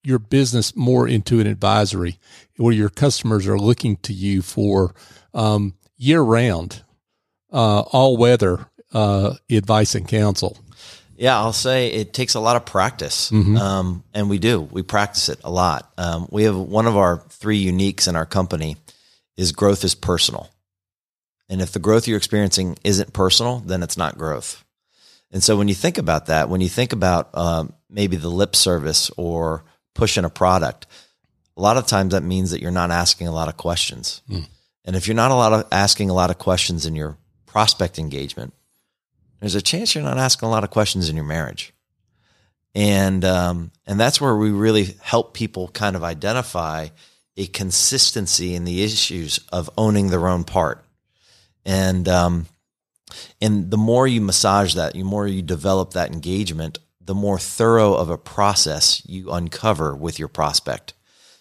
your 0.03 0.19
business 0.19 0.75
more 0.75 1.07
into 1.07 1.39
an 1.39 1.47
advisory 1.47 2.19
where 2.57 2.73
your 2.73 2.89
customers 2.89 3.47
are 3.47 3.57
looking 3.57 3.97
to 3.97 4.13
you 4.13 4.41
for 4.41 4.93
um, 5.33 5.73
year 5.97 6.21
round, 6.21 6.83
uh, 7.51 7.79
all 7.81 8.15
weather 8.17 8.67
uh, 8.93 9.33
advice 9.49 9.95
and 9.95 10.07
counsel? 10.07 10.57
Yeah, 11.17 11.37
I'll 11.39 11.53
say 11.53 11.87
it 11.93 12.13
takes 12.13 12.35
a 12.35 12.39
lot 12.41 12.55
of 12.57 12.65
practice, 12.65 13.31
Mhm. 13.31 13.57
um, 13.57 14.03
and 14.13 14.29
we 14.29 14.37
do. 14.37 14.59
We 14.61 14.83
practice 14.83 15.29
it 15.29 15.39
a 15.45 15.49
lot. 15.49 15.89
Um, 15.97 16.27
we 16.29 16.43
have 16.43 16.55
one 16.57 16.87
of 16.87 16.97
our 16.97 17.23
three 17.29 17.65
uniques 17.65 18.07
in 18.07 18.15
our 18.17 18.25
company 18.25 18.75
is 19.37 19.53
growth 19.53 19.83
is 19.85 19.95
personal, 19.95 20.49
and 21.49 21.61
if 21.61 21.71
the 21.71 21.79
growth 21.79 22.05
you're 22.07 22.17
experiencing 22.17 22.77
isn't 22.83 23.13
personal, 23.13 23.59
then 23.65 23.81
it's 23.81 23.95
not 23.97 24.17
growth. 24.17 24.64
And 25.31 25.43
so 25.43 25.57
when 25.57 25.67
you 25.67 25.75
think 25.75 25.97
about 25.97 26.27
that, 26.27 26.49
when 26.49 26.61
you 26.61 26.69
think 26.69 26.93
about 26.93 27.35
um, 27.37 27.73
maybe 27.89 28.15
the 28.15 28.29
lip 28.29 28.55
service 28.55 29.11
or 29.17 29.65
pushing 29.93 30.25
a 30.25 30.29
product, 30.29 30.87
a 31.57 31.61
lot 31.61 31.77
of 31.77 31.87
times 31.87 32.13
that 32.13 32.23
means 32.23 32.51
that 32.51 32.61
you're 32.61 32.71
not 32.71 32.91
asking 32.91 33.27
a 33.27 33.31
lot 33.31 33.47
of 33.47 33.57
questions. 33.57 34.21
Mm. 34.29 34.47
And 34.85 34.95
if 34.95 35.07
you're 35.07 35.15
not 35.15 35.31
a 35.31 35.35
lot 35.35 35.53
of 35.53 35.67
asking 35.71 36.09
a 36.09 36.13
lot 36.13 36.29
of 36.29 36.37
questions 36.37 36.85
in 36.85 36.95
your 36.95 37.17
prospect 37.45 37.97
engagement, 37.97 38.53
there's 39.39 39.55
a 39.55 39.61
chance 39.61 39.95
you're 39.95 40.03
not 40.03 40.17
asking 40.17 40.47
a 40.47 40.51
lot 40.51 40.63
of 40.63 40.69
questions 40.69 41.09
in 41.09 41.15
your 41.15 41.25
marriage. 41.25 41.73
And 42.73 43.23
um, 43.23 43.71
and 43.87 43.99
that's 43.99 44.19
where 44.19 44.35
we 44.35 44.51
really 44.51 44.95
help 45.01 45.33
people 45.33 45.69
kind 45.69 45.95
of 45.95 46.03
identify 46.03 46.89
a 47.37 47.47
consistency 47.47 48.53
in 48.53 48.65
the 48.65 48.83
issues 48.83 49.39
of 49.51 49.69
owning 49.77 50.09
their 50.09 50.27
own 50.27 50.43
part. 50.43 50.83
And 51.65 52.07
um, 52.07 52.45
and 53.41 53.69
the 53.71 53.77
more 53.77 54.07
you 54.07 54.21
massage 54.21 54.73
that, 54.75 54.93
the 54.93 55.03
more 55.03 55.27
you 55.27 55.41
develop 55.41 55.93
that 55.93 56.11
engagement, 56.11 56.79
the 57.01 57.15
more 57.15 57.37
thorough 57.39 57.93
of 57.93 58.09
a 58.09 58.17
process 58.17 59.01
you 59.05 59.31
uncover 59.31 59.95
with 59.95 60.17
your 60.19 60.27
prospect. 60.27 60.93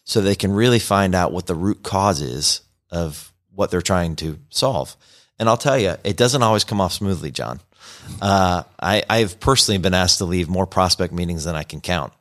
So 0.04 0.20
they 0.20 0.34
can 0.34 0.52
really 0.52 0.78
find 0.78 1.14
out 1.14 1.32
what 1.32 1.46
the 1.46 1.54
root 1.54 1.82
cause 1.82 2.20
is 2.20 2.60
of 2.90 3.32
what 3.54 3.70
they're 3.70 3.80
trying 3.80 4.16
to 4.16 4.38
solve. 4.50 4.96
And 5.38 5.48
I'll 5.48 5.56
tell 5.56 5.78
you, 5.78 5.96
it 6.04 6.16
doesn't 6.16 6.42
always 6.42 6.64
come 6.64 6.80
off 6.80 6.92
smoothly, 6.92 7.30
John. 7.30 7.60
Uh, 8.20 8.64
I, 8.80 9.02
I've 9.08 9.40
personally 9.40 9.78
been 9.78 9.94
asked 9.94 10.18
to 10.18 10.24
leave 10.26 10.48
more 10.48 10.66
prospect 10.66 11.12
meetings 11.14 11.44
than 11.44 11.54
I 11.54 11.62
can 11.62 11.80
count. 11.80 12.12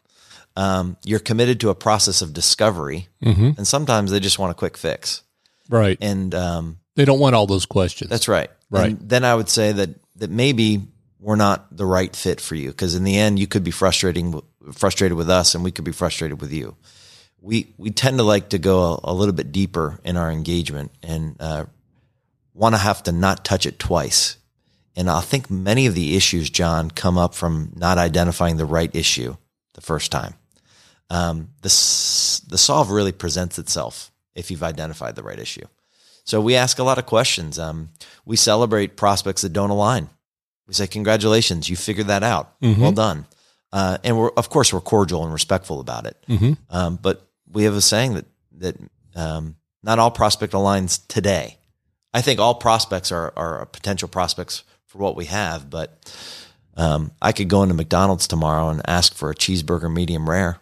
Um, 0.55 0.97
you're 1.03 1.19
committed 1.19 1.59
to 1.61 1.69
a 1.69 1.75
process 1.75 2.21
of 2.21 2.33
discovery, 2.33 3.07
Mm-hmm. 3.23 3.51
and 3.57 3.67
sometimes 3.67 4.11
they 4.11 4.19
just 4.19 4.39
want 4.39 4.51
a 4.51 4.55
quick 4.55 4.77
fix. 4.77 5.21
Right. 5.69 5.97
And 6.01 6.33
um, 6.35 6.79
They 6.95 7.05
don't 7.05 7.19
want 7.19 7.35
all 7.35 7.47
those 7.47 7.65
questions. 7.65 8.09
that's 8.09 8.27
right. 8.27 8.49
Right. 8.73 8.91
And 8.91 9.09
then 9.09 9.23
I 9.23 9.35
would 9.35 9.49
say 9.49 9.71
that 9.71 9.89
that 10.15 10.29
maybe 10.29 10.87
we're 11.19 11.35
not 11.35 11.75
the 11.75 11.85
right 11.85 12.15
fit 12.15 12.41
for 12.41 12.55
you 12.55 12.69
because 12.69 12.95
in 12.95 13.03
the 13.03 13.17
end 13.17 13.39
you 13.39 13.47
could 13.47 13.63
be 13.63 13.71
frustrating 13.71 14.41
frustrated 14.73 15.17
with 15.17 15.29
us 15.29 15.55
and 15.55 15.63
we 15.63 15.71
could 15.71 15.85
be 15.85 15.91
frustrated 15.91 16.41
with 16.41 16.51
you. 16.51 16.75
We 17.41 17.73
we 17.77 17.91
tend 17.91 18.17
to 18.17 18.23
like 18.23 18.49
to 18.49 18.57
go 18.57 18.99
a, 19.03 19.11
a 19.11 19.13
little 19.13 19.33
bit 19.33 19.51
deeper 19.51 19.99
in 20.03 20.17
our 20.17 20.31
engagement 20.31 20.91
and 21.01 21.35
uh, 21.39 21.65
want 22.53 22.75
to 22.75 22.79
have 22.79 23.03
to 23.03 23.11
not 23.11 23.45
touch 23.45 23.65
it 23.65 23.79
twice. 23.79 24.37
And 24.95 25.09
I 25.09 25.21
think 25.21 25.49
many 25.49 25.87
of 25.87 25.95
the 25.95 26.15
issues, 26.15 26.49
John, 26.49 26.91
come 26.91 27.17
up 27.17 27.33
from 27.33 27.71
not 27.75 27.97
identifying 27.97 28.57
the 28.57 28.65
right 28.65 28.93
issue 28.95 29.35
the 29.73 29.81
first 29.81 30.11
time. 30.11 30.35
Um, 31.09 31.49
the 31.61 31.69
the 32.47 32.57
solve 32.57 32.91
really 32.91 33.11
presents 33.11 33.59
itself 33.59 34.11
if 34.35 34.49
you've 34.49 34.63
identified 34.63 35.15
the 35.15 35.23
right 35.23 35.39
issue. 35.39 35.65
So 36.25 36.39
we 36.41 36.55
ask 36.55 36.79
a 36.79 36.83
lot 36.83 36.97
of 36.97 37.05
questions. 37.05 37.59
Um, 37.59 37.89
we 38.25 38.35
celebrate 38.37 38.95
prospects 38.95 39.41
that 39.41 39.53
don't 39.53 39.69
align. 39.71 40.09
We 40.67 40.73
say, 40.73 40.87
"Congratulations, 40.87 41.67
you 41.69 41.75
figured 41.75 42.07
that 42.07 42.23
out. 42.23 42.59
Mhm. 42.61 42.77
Well 42.77 42.91
done." 42.93 43.25
Uh, 43.73 43.97
and 44.03 44.17
we're 44.17 44.29
of 44.37 44.49
course 44.49 44.71
we're 44.71 44.81
cordial 44.81 45.23
and 45.23 45.33
respectful 45.33 45.79
about 45.79 46.05
it. 46.05 46.17
Mhm. 46.29 46.57
Um, 46.69 46.99
but 47.01 47.27
we 47.51 47.63
have 47.65 47.75
a 47.75 47.81
saying 47.81 48.13
that 48.13 48.25
that 48.59 48.77
um, 49.15 49.55
not 49.83 49.99
all 49.99 50.11
prospect 50.11 50.53
aligns 50.53 50.99
today. 51.07 51.57
I 52.13 52.21
think 52.21 52.39
all 52.39 52.55
prospects 52.55 53.11
are 53.11 53.33
are 53.35 53.65
potential 53.65 54.07
prospects 54.07 54.63
for 54.85 54.99
what 54.99 55.15
we 55.15 55.25
have, 55.25 55.69
but 55.69 55.97
um, 56.77 57.11
I 57.21 57.31
could 57.33 57.49
go 57.49 57.63
into 57.63 57.75
McDonald's 57.75 58.27
tomorrow 58.27 58.69
and 58.69 58.81
ask 58.87 59.13
for 59.13 59.29
a 59.29 59.35
cheeseburger 59.35 59.91
medium 59.91 60.29
rare. 60.29 60.59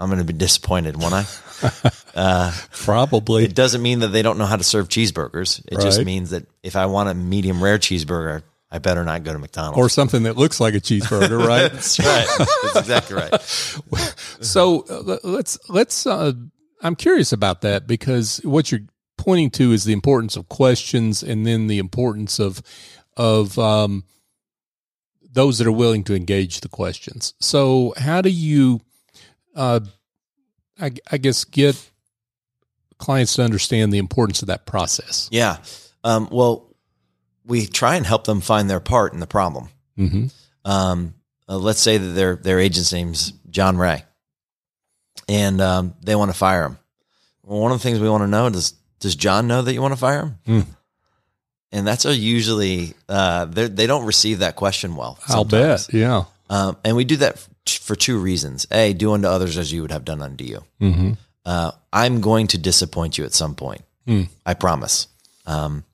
I'm 0.00 0.08
going 0.08 0.18
to 0.18 0.24
be 0.24 0.32
disappointed, 0.32 0.96
won't 0.96 1.14
I? 1.14 1.26
uh, 2.14 2.52
Probably. 2.72 3.44
it 3.44 3.54
doesn't 3.54 3.82
mean 3.82 4.00
that 4.00 4.08
they 4.08 4.22
don't 4.22 4.38
know 4.38 4.46
how 4.46 4.56
to 4.56 4.64
serve 4.64 4.88
cheeseburgers. 4.88 5.62
It 5.70 5.80
just 5.80 6.04
means 6.04 6.30
that 6.30 6.46
if 6.62 6.74
I 6.74 6.86
want 6.86 7.10
a 7.10 7.14
medium 7.14 7.62
rare 7.62 7.78
cheeseburger, 7.78 8.42
I 8.70 8.78
better 8.78 9.04
not 9.04 9.24
go 9.24 9.32
to 9.32 9.38
McDonald's. 9.38 9.78
or 9.78 9.88
something 9.88 10.22
that 10.22 10.36
looks 10.36 10.58
like 10.58 10.74
a 10.74 10.80
cheeseburger, 10.80 11.38
right? 11.46 11.70
That's 11.70 11.98
right. 11.98 12.26
That's 12.38 12.76
exactly 12.76 13.16
right. 13.16 13.40
so 14.40 14.86
uh, 14.88 15.18
let's 15.22 15.58
let's. 15.68 16.06
Uh, 16.06 16.32
I'm 16.82 16.96
curious 16.96 17.32
about 17.32 17.60
that 17.60 17.86
because 17.86 18.38
what 18.44 18.72
you're 18.72 18.80
pointing 19.18 19.50
to 19.50 19.72
is 19.72 19.84
the 19.84 19.92
importance 19.92 20.36
of 20.36 20.48
questions, 20.48 21.22
and 21.22 21.46
then 21.46 21.66
the 21.66 21.78
importance 21.78 22.38
of 22.38 22.62
of 23.16 23.58
um, 23.58 24.04
those 25.32 25.58
that 25.58 25.66
are 25.66 25.72
willing 25.72 26.04
to 26.04 26.14
engage 26.14 26.60
the 26.60 26.68
questions. 26.68 27.34
So, 27.40 27.94
how 27.96 28.20
do 28.20 28.30
you, 28.30 28.80
uh, 29.54 29.80
I, 30.80 30.92
I 31.10 31.18
guess, 31.18 31.44
get 31.44 31.90
clients 32.98 33.34
to 33.34 33.42
understand 33.42 33.92
the 33.92 33.98
importance 33.98 34.42
of 34.42 34.48
that 34.48 34.66
process? 34.66 35.28
Yeah. 35.30 35.58
Um, 36.04 36.28
well, 36.30 36.74
we 37.44 37.66
try 37.66 37.96
and 37.96 38.06
help 38.06 38.24
them 38.24 38.40
find 38.40 38.70
their 38.70 38.80
part 38.80 39.12
in 39.12 39.20
the 39.20 39.26
problem. 39.26 39.68
Mm-hmm. 39.98 40.26
Um, 40.64 41.14
uh, 41.48 41.58
let's 41.58 41.80
say 41.80 41.98
that 41.98 42.06
their 42.08 42.36
their 42.36 42.60
agent's 42.60 42.92
name's 42.92 43.32
John 43.50 43.76
Ray, 43.76 44.04
and 45.28 45.60
um, 45.60 45.94
they 46.02 46.14
want 46.14 46.30
to 46.30 46.36
fire 46.36 46.64
him. 46.64 46.78
Well, 47.42 47.60
one 47.60 47.72
of 47.72 47.78
the 47.78 47.82
things 47.82 47.98
we 47.98 48.08
want 48.08 48.22
to 48.22 48.28
know 48.28 48.48
does 48.50 48.74
does 49.00 49.16
John 49.16 49.48
know 49.48 49.62
that 49.62 49.72
you 49.72 49.82
want 49.82 49.92
to 49.92 50.00
fire 50.00 50.20
him? 50.20 50.38
Hmm. 50.46 50.70
And 51.72 51.86
that's 51.86 52.04
a 52.04 52.14
usually 52.14 52.94
uh, 53.08 53.46
they 53.46 53.68
they 53.68 53.86
don't 53.86 54.06
receive 54.06 54.40
that 54.40 54.56
question 54.56 54.96
well. 54.96 55.18
I'll 55.28 55.44
bet. 55.44 55.92
Yeah. 55.92 56.24
Um, 56.48 56.76
and 56.84 56.96
we 56.96 57.04
do 57.04 57.16
that 57.18 57.46
for 57.66 57.96
two 57.96 58.18
reasons. 58.18 58.66
A, 58.70 58.92
do 58.92 59.12
unto 59.12 59.28
others 59.28 59.58
as 59.58 59.72
you 59.72 59.82
would 59.82 59.92
have 59.92 60.04
done 60.04 60.22
unto 60.22 60.44
you. 60.44 60.64
Mm-hmm. 60.80 61.12
Uh, 61.44 61.72
I'm 61.92 62.20
going 62.20 62.46
to 62.48 62.58
disappoint 62.58 63.18
you 63.18 63.24
at 63.24 63.32
some 63.32 63.54
point. 63.54 63.82
Hmm. 64.06 64.24
I 64.44 64.54
promise. 64.54 65.08
Um, 65.46 65.84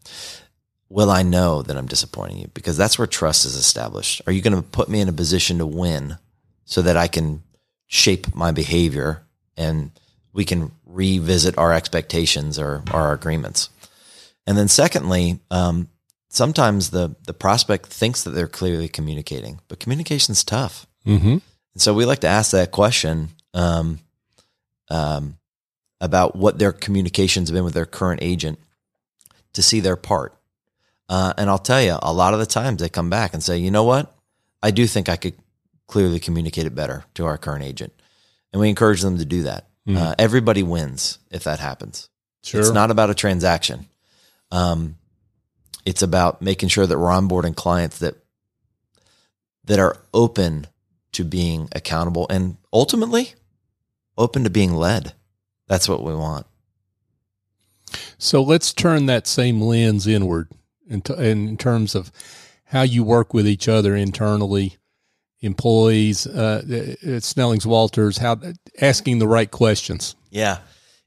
will 0.88 1.11
I 1.11 1.22
know 1.22 1.62
that 1.62 1.76
I'm 1.76 1.87
disappointing 1.87 2.38
you? 2.38 2.48
Because 2.55 2.76
that's 2.76 2.98
where 2.98 3.07
trust 3.07 3.44
is 3.44 3.57
established. 3.57 4.22
Are 4.26 4.33
you 4.33 4.42
going 4.42 4.57
to 4.57 4.62
put 4.62 4.88
me 4.88 5.00
in 5.00 5.09
a 5.09 5.12
position 5.12 5.59
to 5.59 5.66
win 5.66 6.18
so 6.64 6.83
that 6.83 6.96
I 6.96 7.09
can 7.09 7.42
shape 7.87 8.35
my 8.35 8.52
behavior 8.52 9.22
and 9.57 9.90
we 10.33 10.44
can 10.44 10.72
revisit 10.85 11.57
our 11.59 11.72
expectations 11.72 12.59
or 12.59 12.83
our 12.90 13.12
agreements? 13.12 13.70
And 14.46 14.57
then 14.57 14.68
secondly, 14.68 15.40
um, 15.50 15.88
sometimes 16.29 16.90
the, 16.90 17.16
the 17.26 17.35
prospect 17.35 17.87
thinks 17.87 18.22
that 18.24 18.31
they're 18.31 18.46
clearly 18.46 18.88
communicating, 18.88 19.61
but 19.68 19.81
communication's 19.81 20.44
tough. 20.44 20.87
Mm-hmm. 21.05 21.38
And 21.76 21.82
so 21.82 21.92
we 21.92 22.06
like 22.06 22.20
to 22.20 22.26
ask 22.26 22.52
that 22.52 22.70
question 22.70 23.28
um, 23.52 24.00
um, 24.88 25.36
about 26.00 26.34
what 26.34 26.58
their 26.58 26.72
communications 26.72 27.50
have 27.50 27.54
been 27.54 27.64
with 27.64 27.74
their 27.74 27.84
current 27.84 28.22
agent 28.22 28.58
to 29.52 29.62
see 29.62 29.80
their 29.80 29.94
part. 29.94 30.34
Uh, 31.10 31.34
and 31.36 31.50
I'll 31.50 31.58
tell 31.58 31.82
you, 31.82 31.98
a 32.00 32.14
lot 32.14 32.32
of 32.32 32.40
the 32.40 32.46
times 32.46 32.80
they 32.80 32.88
come 32.88 33.10
back 33.10 33.34
and 33.34 33.42
say, 33.42 33.58
you 33.58 33.70
know 33.70 33.84
what? 33.84 34.10
I 34.62 34.70
do 34.70 34.86
think 34.86 35.10
I 35.10 35.16
could 35.16 35.34
clearly 35.86 36.18
communicate 36.18 36.64
it 36.64 36.74
better 36.74 37.04
to 37.12 37.26
our 37.26 37.36
current 37.36 37.62
agent. 37.62 37.92
And 38.54 38.60
we 38.62 38.70
encourage 38.70 39.02
them 39.02 39.18
to 39.18 39.26
do 39.26 39.42
that. 39.42 39.68
Mhm. 39.86 39.98
Uh, 39.98 40.14
everybody 40.18 40.62
wins 40.62 41.18
if 41.30 41.44
that 41.44 41.60
happens. 41.60 42.08
Sure. 42.42 42.58
It's 42.58 42.70
not 42.70 42.90
about 42.90 43.10
a 43.10 43.14
transaction. 43.14 43.86
Um, 44.50 44.96
it's 45.84 46.00
about 46.00 46.40
making 46.40 46.70
sure 46.70 46.86
that 46.86 46.98
we're 46.98 47.10
onboarding 47.10 47.54
clients 47.54 47.98
that 47.98 48.14
that 49.64 49.78
are 49.78 49.98
open 50.14 50.68
to 51.16 51.24
being 51.24 51.68
accountable 51.72 52.26
and 52.29 52.57
ultimately 52.72 53.35
open 54.18 54.44
to 54.44 54.50
being 54.50 54.74
led. 54.74 55.14
That's 55.66 55.88
what 55.88 56.05
we 56.05 56.14
want. 56.14 56.46
So 58.18 58.42
let's 58.42 58.72
turn 58.72 59.07
that 59.07 59.26
same 59.26 59.61
lens 59.61 60.07
inward 60.07 60.50
in, 60.88 61.00
t- 61.02 61.14
in 61.14 61.57
terms 61.57 61.94
of 61.94 62.12
how 62.64 62.83
you 62.83 63.02
work 63.05 63.33
with 63.33 63.46
each 63.46 63.68
other 63.68 63.94
internally, 63.94 64.76
employees 65.40 66.26
uh, 66.26 66.62
at 67.07 67.22
Snellings 67.22 67.66
Walters, 67.66 68.18
how 68.18 68.40
asking 68.81 69.18
the 69.18 69.29
right 69.29 69.50
questions. 69.50 70.16
Yeah, 70.31 70.59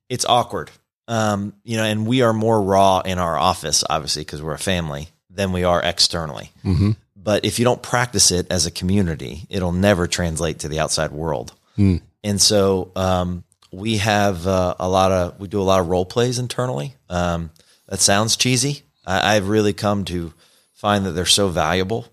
it's 0.07 0.25
awkward. 0.25 0.71
Um, 1.07 1.53
you 1.63 1.77
know, 1.77 1.83
and 1.83 2.07
we 2.07 2.21
are 2.21 2.33
more 2.33 2.61
raw 2.61 3.01
in 3.01 3.17
our 3.17 3.37
office, 3.37 3.83
obviously, 3.89 4.21
because 4.21 4.41
we're 4.41 4.53
a 4.53 4.59
family, 4.59 5.09
than 5.29 5.51
we 5.51 5.63
are 5.63 5.81
externally. 5.81 6.51
Mm-hmm. 6.63 6.91
But 7.21 7.45
if 7.45 7.59
you 7.59 7.65
don't 7.65 7.81
practice 7.81 8.31
it 8.31 8.47
as 8.49 8.65
a 8.65 8.71
community, 8.71 9.45
it'll 9.49 9.71
never 9.71 10.07
translate 10.07 10.59
to 10.59 10.67
the 10.67 10.79
outside 10.79 11.11
world. 11.11 11.53
Mm. 11.77 12.01
And 12.23 12.41
so 12.41 12.91
um, 12.95 13.43
we 13.71 13.97
have 13.97 14.47
uh, 14.47 14.75
a 14.79 14.87
lot 14.87 15.11
of 15.11 15.39
we 15.39 15.47
do 15.47 15.61
a 15.61 15.63
lot 15.63 15.79
of 15.79 15.87
role 15.87 16.05
plays 16.05 16.39
internally. 16.39 16.95
Um, 17.09 17.51
that 17.87 17.99
sounds 17.99 18.35
cheesy. 18.35 18.83
I, 19.05 19.35
I've 19.35 19.49
really 19.49 19.73
come 19.73 20.05
to 20.05 20.33
find 20.73 21.05
that 21.05 21.11
they're 21.11 21.25
so 21.25 21.49
valuable 21.49 22.07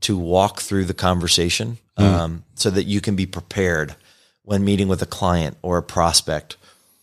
to 0.00 0.16
walk 0.16 0.60
through 0.60 0.84
the 0.86 0.94
conversation 0.94 1.78
um, 1.96 2.44
so 2.54 2.70
that 2.70 2.84
you 2.84 3.00
can 3.00 3.14
be 3.14 3.26
prepared 3.26 3.94
when 4.42 4.64
meeting 4.64 4.88
with 4.88 5.02
a 5.02 5.06
client 5.06 5.56
or 5.62 5.78
a 5.78 5.82
prospect 5.82 6.56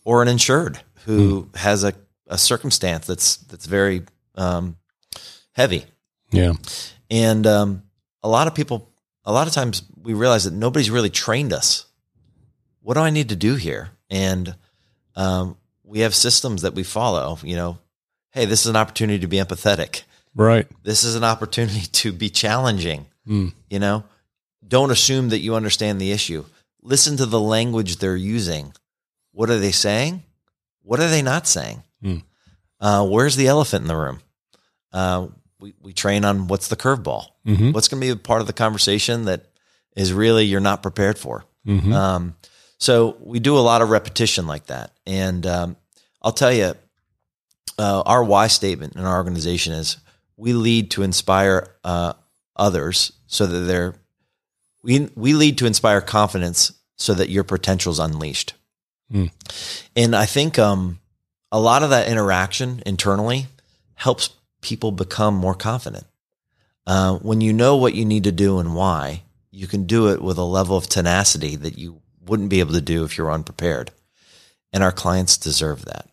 or 0.04 0.20
an 0.20 0.28
insured 0.28 0.80
who 1.04 1.48
has 1.54 1.84
a, 1.84 1.94
a 2.26 2.36
circumstance 2.36 3.06
that's 3.06 3.36
that's 3.36 3.66
very 3.66 4.02
um, 4.34 4.76
heavy. 5.52 5.84
Yeah. 6.32 6.54
And 7.10 7.46
um, 7.46 7.82
a 8.22 8.28
lot 8.28 8.46
of 8.46 8.54
people, 8.54 8.90
a 9.24 9.32
lot 9.32 9.46
of 9.46 9.52
times 9.52 9.82
we 10.02 10.14
realize 10.14 10.44
that 10.44 10.54
nobody's 10.54 10.90
really 10.90 11.10
trained 11.10 11.52
us. 11.52 11.86
What 12.80 12.94
do 12.94 13.00
I 13.00 13.10
need 13.10 13.30
to 13.30 13.36
do 13.36 13.56
here? 13.56 13.90
And 14.10 14.54
um, 15.14 15.56
we 15.82 16.00
have 16.00 16.14
systems 16.14 16.62
that 16.62 16.74
we 16.74 16.82
follow. 16.82 17.38
You 17.42 17.56
know, 17.56 17.78
hey, 18.30 18.44
this 18.44 18.60
is 18.60 18.66
an 18.68 18.76
opportunity 18.76 19.20
to 19.20 19.26
be 19.26 19.38
empathetic. 19.38 20.02
Right. 20.34 20.66
This 20.82 21.04
is 21.04 21.16
an 21.16 21.24
opportunity 21.24 21.80
to 21.92 22.12
be 22.12 22.28
challenging. 22.28 23.06
Mm. 23.26 23.52
You 23.70 23.78
know, 23.78 24.04
don't 24.66 24.90
assume 24.90 25.30
that 25.30 25.40
you 25.40 25.54
understand 25.54 26.00
the 26.00 26.12
issue. 26.12 26.44
Listen 26.82 27.16
to 27.16 27.26
the 27.26 27.40
language 27.40 27.96
they're 27.96 28.16
using. 28.16 28.72
What 29.32 29.50
are 29.50 29.58
they 29.58 29.72
saying? 29.72 30.22
What 30.82 31.00
are 31.00 31.08
they 31.08 31.22
not 31.22 31.46
saying? 31.46 31.82
Mm. 32.02 32.22
Uh, 32.78 33.06
where's 33.06 33.36
the 33.36 33.48
elephant 33.48 33.82
in 33.82 33.88
the 33.88 33.96
room? 33.96 34.20
Uh, 34.92 35.28
we, 35.58 35.74
we 35.80 35.92
train 35.92 36.24
on 36.24 36.48
what's 36.48 36.68
the 36.68 36.76
curveball. 36.76 37.28
Mhm. 37.46 37.72
What's 37.72 37.88
going 37.88 38.00
to 38.00 38.06
be 38.06 38.10
a 38.10 38.16
part 38.16 38.40
of 38.40 38.46
the 38.46 38.52
conversation 38.52 39.24
that 39.24 39.46
is 39.96 40.12
really 40.12 40.44
you're 40.44 40.60
not 40.60 40.82
prepared 40.82 41.18
for. 41.18 41.44
Mhm. 41.66 41.92
Um, 41.92 42.36
so 42.78 43.16
we 43.20 43.38
do 43.40 43.56
a 43.56 43.60
lot 43.60 43.82
of 43.82 43.90
repetition 43.90 44.46
like 44.46 44.66
that. 44.66 44.92
And 45.06 45.46
um, 45.46 45.76
I'll 46.22 46.32
tell 46.32 46.52
you, 46.52 46.74
uh, 47.78 48.02
our 48.06 48.22
why 48.22 48.46
statement 48.46 48.96
in 48.96 49.04
our 49.04 49.16
organization 49.16 49.72
is 49.72 49.96
we 50.36 50.52
lead 50.52 50.90
to 50.92 51.02
inspire 51.02 51.74
uh, 51.84 52.14
others 52.54 53.12
so 53.26 53.46
that 53.46 53.60
they're 53.60 53.94
we 54.82 55.10
we 55.14 55.34
lead 55.34 55.58
to 55.58 55.66
inspire 55.66 56.00
confidence 56.00 56.72
so 56.96 57.12
that 57.14 57.28
your 57.28 57.44
potential 57.44 57.92
is 57.92 57.98
unleashed. 57.98 58.54
Mm. 59.12 59.30
And 59.94 60.16
I 60.16 60.26
think 60.26 60.58
um, 60.58 61.00
a 61.52 61.60
lot 61.60 61.82
of 61.82 61.90
that 61.90 62.08
interaction 62.08 62.82
internally 62.86 63.46
helps 63.94 64.30
people 64.66 64.90
become 64.90 65.32
more 65.32 65.54
confident. 65.54 66.04
Uh, 66.88 67.18
when 67.18 67.40
you 67.40 67.52
know 67.52 67.76
what 67.76 67.94
you 67.94 68.04
need 68.04 68.24
to 68.24 68.32
do 68.32 68.58
and 68.58 68.74
why, 68.74 69.22
you 69.52 69.68
can 69.68 69.84
do 69.84 70.08
it 70.08 70.20
with 70.20 70.38
a 70.38 70.44
level 70.44 70.76
of 70.76 70.88
tenacity 70.88 71.54
that 71.54 71.78
you 71.78 72.02
wouldn't 72.26 72.50
be 72.50 72.58
able 72.58 72.72
to 72.72 72.80
do 72.80 73.04
if 73.04 73.16
you're 73.16 73.30
unprepared. 73.30 73.92
And 74.72 74.82
our 74.82 74.90
clients 74.90 75.38
deserve 75.38 75.84
that. 75.84 76.08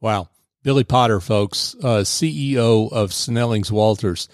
Wow. 0.00 0.30
Billy 0.62 0.84
Potter, 0.84 1.20
folks, 1.20 1.76
uh, 1.82 2.00
CEO 2.00 2.90
of 2.90 3.12
Snellings 3.12 3.70
Walters. 3.70 4.26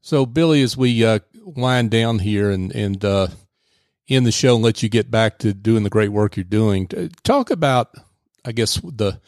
So, 0.00 0.24
Billy, 0.24 0.62
as 0.62 0.76
we 0.76 1.04
uh, 1.04 1.18
wind 1.44 1.90
down 1.90 2.20
here 2.20 2.50
and, 2.50 2.74
and 2.74 3.04
uh, 3.04 3.28
end 4.08 4.26
the 4.26 4.32
show 4.32 4.54
and 4.54 4.64
let 4.64 4.82
you 4.82 4.88
get 4.88 5.10
back 5.10 5.38
to 5.40 5.52
doing 5.52 5.82
the 5.82 5.90
great 5.90 6.10
work 6.10 6.36
you're 6.36 6.44
doing, 6.44 6.88
talk 7.22 7.50
about, 7.50 7.94
I 8.44 8.52
guess, 8.52 8.76
the 8.76 9.20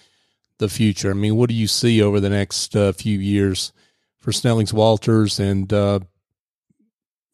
the 0.59 0.69
future. 0.69 1.11
I 1.11 1.15
mean, 1.15 1.37
what 1.37 1.49
do 1.49 1.55
you 1.55 1.67
see 1.67 2.03
over 2.03 2.21
the 2.21 2.31
next 2.31 2.77
uh, 2.77 2.93
few 2.93 3.19
years 3.19 3.73
for 4.19 4.33
Snellings 4.33 4.73
Walters 4.73 5.39
and 5.39 5.73
uh, 5.73 6.01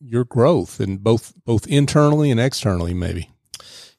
your 0.00 0.24
growth, 0.24 0.80
and 0.80 1.02
both 1.02 1.34
both 1.44 1.66
internally 1.66 2.30
and 2.30 2.40
externally, 2.40 2.94
maybe? 2.94 3.30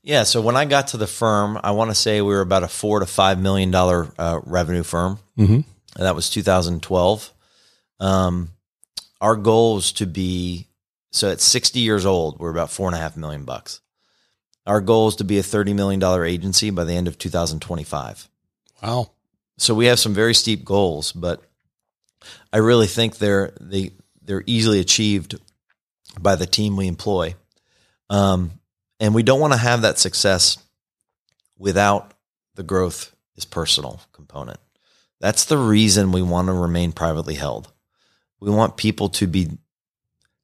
Yeah. 0.04 0.24
So 0.24 0.42
when 0.42 0.58
I 0.58 0.66
got 0.66 0.88
to 0.88 0.98
the 0.98 1.08
firm, 1.08 1.60
I 1.64 1.72
want 1.72 1.92
to 1.92 1.96
say 1.96 2.22
we 2.22 2.34
were 2.34 2.42
about 2.42 2.64
a 2.64 2.68
four 2.68 3.00
to 3.00 3.06
five 3.06 3.40
million 3.40 3.72
dollar 3.72 4.12
uh, 4.18 4.40
revenue 4.44 4.84
firm. 4.84 5.20
Mm-hmm. 5.38 5.54
And 5.54 6.06
that 6.06 6.16
was 6.16 6.30
2012. 6.30 7.34
Um, 8.00 8.52
our 9.20 9.36
goal 9.36 9.78
is 9.78 9.92
to 9.94 10.08
be 10.08 10.68
so 11.12 11.30
at 11.30 11.42
60 11.42 11.80
years 11.80 12.06
old, 12.06 12.40
we're 12.40 12.50
about 12.50 12.72
four 12.72 12.88
and 12.88 12.96
a 12.96 13.00
half 13.00 13.18
million 13.18 13.44
bucks. 13.44 13.82
Our 14.66 14.80
goal 14.80 15.10
is 15.10 15.16
to 15.18 15.24
be 15.24 15.38
a 15.38 15.44
30 15.44 15.74
million 15.74 16.00
dollar 16.00 16.26
agency 16.26 16.70
by 16.70 16.84
the 16.84 16.94
end 16.94 17.08
of 17.08 17.18
2025. 17.18 18.30
Wow. 18.82 19.12
So 19.58 19.76
we 19.76 19.86
have 19.86 20.00
some 20.00 20.14
very 20.14 20.34
steep 20.34 20.66
goals, 20.66 21.12
but 21.12 21.44
I 22.52 22.58
really 22.58 22.88
think 22.88 23.18
they're 23.18 23.54
they 23.60 23.92
they're 24.22 24.44
easily 24.46 24.80
achieved 24.80 25.40
by 26.20 26.36
the 26.36 26.46
team 26.46 26.76
we 26.76 26.88
employ. 26.88 27.36
Um, 28.10 28.52
and 29.00 29.16
we 29.16 29.24
don't 29.24 29.40
want 29.40 29.54
to 29.54 29.60
have 29.60 29.84
that 29.84 30.00
success 30.00 30.58
without 31.58 32.14
the 32.56 32.64
growth 32.64 33.16
is 33.36 33.46
personal 33.46 34.02
component. 34.12 34.60
That's 35.20 35.46
the 35.46 35.58
reason 35.58 36.12
we 36.12 36.22
want 36.22 36.48
to 36.48 36.54
remain 36.54 36.92
privately 36.92 37.36
held. 37.36 37.72
We 38.40 38.50
want 38.50 38.78
people 38.78 39.10
to 39.10 39.28
be 39.28 39.50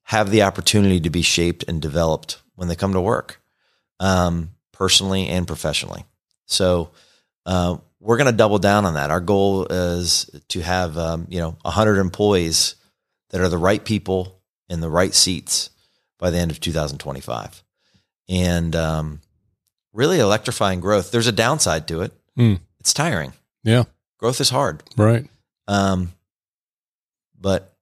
have 0.03 0.31
the 0.31 0.43
opportunity 0.43 1.01
to 1.01 1.09
be 1.09 1.21
shaped 1.21 1.65
and 1.67 1.81
developed 1.81 2.41
when 2.55 2.69
they 2.69 2.75
come 2.75 2.93
to 2.93 3.01
work, 3.01 3.41
um, 3.99 4.51
personally 4.71 5.27
and 5.27 5.45
professionally. 5.45 6.05
So 6.45 6.91
uh, 7.45 7.77
we're 7.99 8.17
going 8.17 8.31
to 8.31 8.37
double 8.37 8.59
down 8.59 8.85
on 8.85 8.93
that. 8.95 9.11
Our 9.11 9.19
goal 9.19 9.65
is 9.65 10.29
to 10.49 10.61
have 10.61 10.97
um, 10.97 11.27
you 11.29 11.39
know 11.39 11.57
100 11.61 11.99
employees 11.99 12.75
that 13.29 13.41
are 13.41 13.49
the 13.49 13.57
right 13.57 13.83
people 13.83 14.39
in 14.69 14.81
the 14.81 14.89
right 14.89 15.13
seats 15.13 15.69
by 16.19 16.29
the 16.29 16.37
end 16.37 16.51
of 16.51 16.59
2025, 16.59 17.63
and 18.29 18.75
um, 18.75 19.21
really 19.93 20.19
electrifying 20.19 20.79
growth. 20.79 21.11
There's 21.11 21.27
a 21.27 21.31
downside 21.31 21.87
to 21.89 22.01
it. 22.01 22.13
Mm. 22.37 22.59
It's 22.79 22.93
tiring. 22.93 23.33
Yeah. 23.63 23.83
Growth 24.17 24.39
is 24.41 24.49
hard. 24.49 24.83
Right. 24.95 25.27
Um, 25.67 26.13
but 27.39 27.75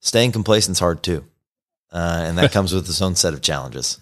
staying 0.00 0.32
complacent 0.32 0.76
is 0.76 0.78
hard 0.78 1.02
too. 1.02 1.24
Uh, 1.92 2.24
and 2.26 2.38
that 2.38 2.52
comes 2.52 2.72
with 2.72 2.88
its 2.88 3.02
own 3.02 3.14
set 3.14 3.34
of 3.34 3.42
challenges. 3.42 3.98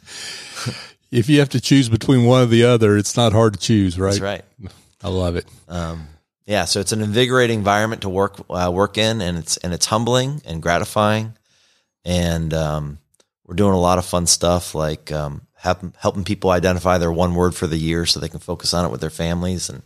If 1.10 1.28
you 1.28 1.38
have 1.38 1.50
to 1.50 1.60
choose 1.60 1.88
between 1.88 2.24
one 2.24 2.42
or 2.42 2.46
the 2.46 2.64
other, 2.64 2.96
it's 2.96 3.16
not 3.16 3.32
hard 3.32 3.54
to 3.54 3.60
choose, 3.60 3.98
right? 3.98 4.10
That's 4.10 4.20
right. 4.20 4.44
I 5.04 5.08
love 5.08 5.36
it. 5.36 5.44
Um, 5.68 6.08
yeah, 6.46 6.64
so 6.64 6.80
it's 6.80 6.92
an 6.92 7.02
invigorating 7.02 7.58
environment 7.58 8.02
to 8.02 8.08
work 8.08 8.36
uh, 8.50 8.70
work 8.72 8.98
in, 8.98 9.20
and 9.20 9.38
it's 9.38 9.56
and 9.58 9.72
it's 9.72 9.86
humbling 9.86 10.42
and 10.44 10.62
gratifying, 10.62 11.34
and 12.04 12.52
um, 12.52 12.98
we're 13.46 13.54
doing 13.54 13.74
a 13.74 13.80
lot 13.80 13.98
of 13.98 14.06
fun 14.06 14.26
stuff 14.26 14.74
like 14.74 15.12
um, 15.12 15.42
help, 15.54 15.78
helping 15.96 16.24
people 16.24 16.50
identify 16.50 16.98
their 16.98 17.12
one 17.12 17.34
word 17.34 17.54
for 17.54 17.66
the 17.66 17.76
year 17.76 18.06
so 18.06 18.18
they 18.18 18.28
can 18.28 18.40
focus 18.40 18.74
on 18.74 18.84
it 18.84 18.90
with 18.90 19.00
their 19.00 19.10
families, 19.10 19.70
and 19.70 19.82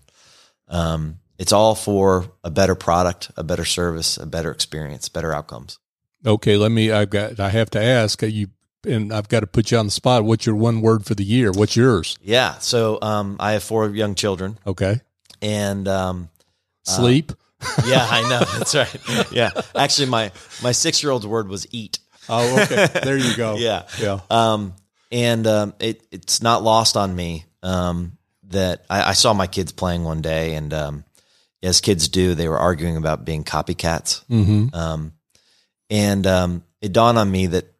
um, 0.69 1.19
it's 1.39 1.53
all 1.53 1.75
for 1.75 2.31
a 2.43 2.51
better 2.51 2.75
product, 2.75 3.31
a 3.37 3.45
better 3.45 3.65
service, 3.65 4.17
a 4.17 4.27
better 4.27 4.51
experience, 4.51 5.09
better 5.09 5.33
outcomes. 5.33 5.79
Okay, 6.27 6.57
let 6.57 6.71
me. 6.73 6.91
I've 6.91 7.11
got. 7.11 7.39
I 7.39 7.51
have 7.51 7.71
to 7.71 7.83
ask 7.83 8.23
uh, 8.23 8.27
you, 8.27 8.49
and 8.85 9.13
I've 9.13 9.29
got 9.29 9.41
to 9.41 9.47
put 9.47 9.71
you 9.71 9.79
on 9.79 9.87
the 9.87 9.93
spot. 9.93 10.25
What's 10.25 10.47
your 10.47 10.57
one 10.57 10.81
word 10.81 11.07
for 11.07 11.15
the 11.15 11.25
year? 11.25 11.53
What's 11.53 11.77
yours? 11.77 12.19
Yeah, 12.21 12.59
so 12.59 12.99
um, 13.01 13.37
I 13.39 13.53
have 13.53 13.63
four 13.63 13.89
young 13.91 14.17
children, 14.17 14.59
Okay, 14.67 15.01
and 15.43 15.87
um, 15.89 16.31
sleep. 16.85 17.33
yeah, 17.87 18.07
I 18.09 18.23
know 18.23 18.45
that's 18.59 18.75
right. 18.75 19.33
Yeah, 19.33 19.51
actually, 19.75 20.09
my 20.09 20.31
my 20.63 20.73
six 20.73 21.03
year 21.03 21.11
old's 21.11 21.27
word 21.27 21.49
was 21.49 21.67
eat. 21.73 21.99
oh, 22.29 22.63
okay. 22.63 22.87
There 23.03 23.17
you 23.17 23.37
go. 23.37 23.57
Yeah. 23.59 23.85
yeah. 24.01 24.21
Um, 24.31 24.75
and 25.11 25.47
um, 25.47 25.75
it 25.81 26.03
it's 26.11 26.43
not 26.43 26.63
lost 26.63 26.97
on 26.97 27.15
me 27.15 27.47
um, 27.63 28.19
that 28.45 28.85
I, 28.89 29.11
I 29.11 29.13
saw 29.13 29.33
my 29.33 29.47
kids 29.47 29.73
playing 29.73 30.05
one 30.05 30.23
day, 30.23 30.55
and 30.55 30.73
um, 30.73 31.05
as 31.63 31.81
kids 31.81 32.09
do, 32.09 32.35
they 32.35 32.49
were 32.49 32.59
arguing 32.59 32.97
about 32.97 33.25
being 33.25 33.45
copycats. 33.45 34.25
Mm-hmm. 34.27 34.75
Um, 34.75 35.13
and 35.91 36.27
um, 36.27 36.63
it 36.81 36.93
dawned 36.93 37.19
on 37.19 37.31
me 37.31 37.47
that 37.49 37.73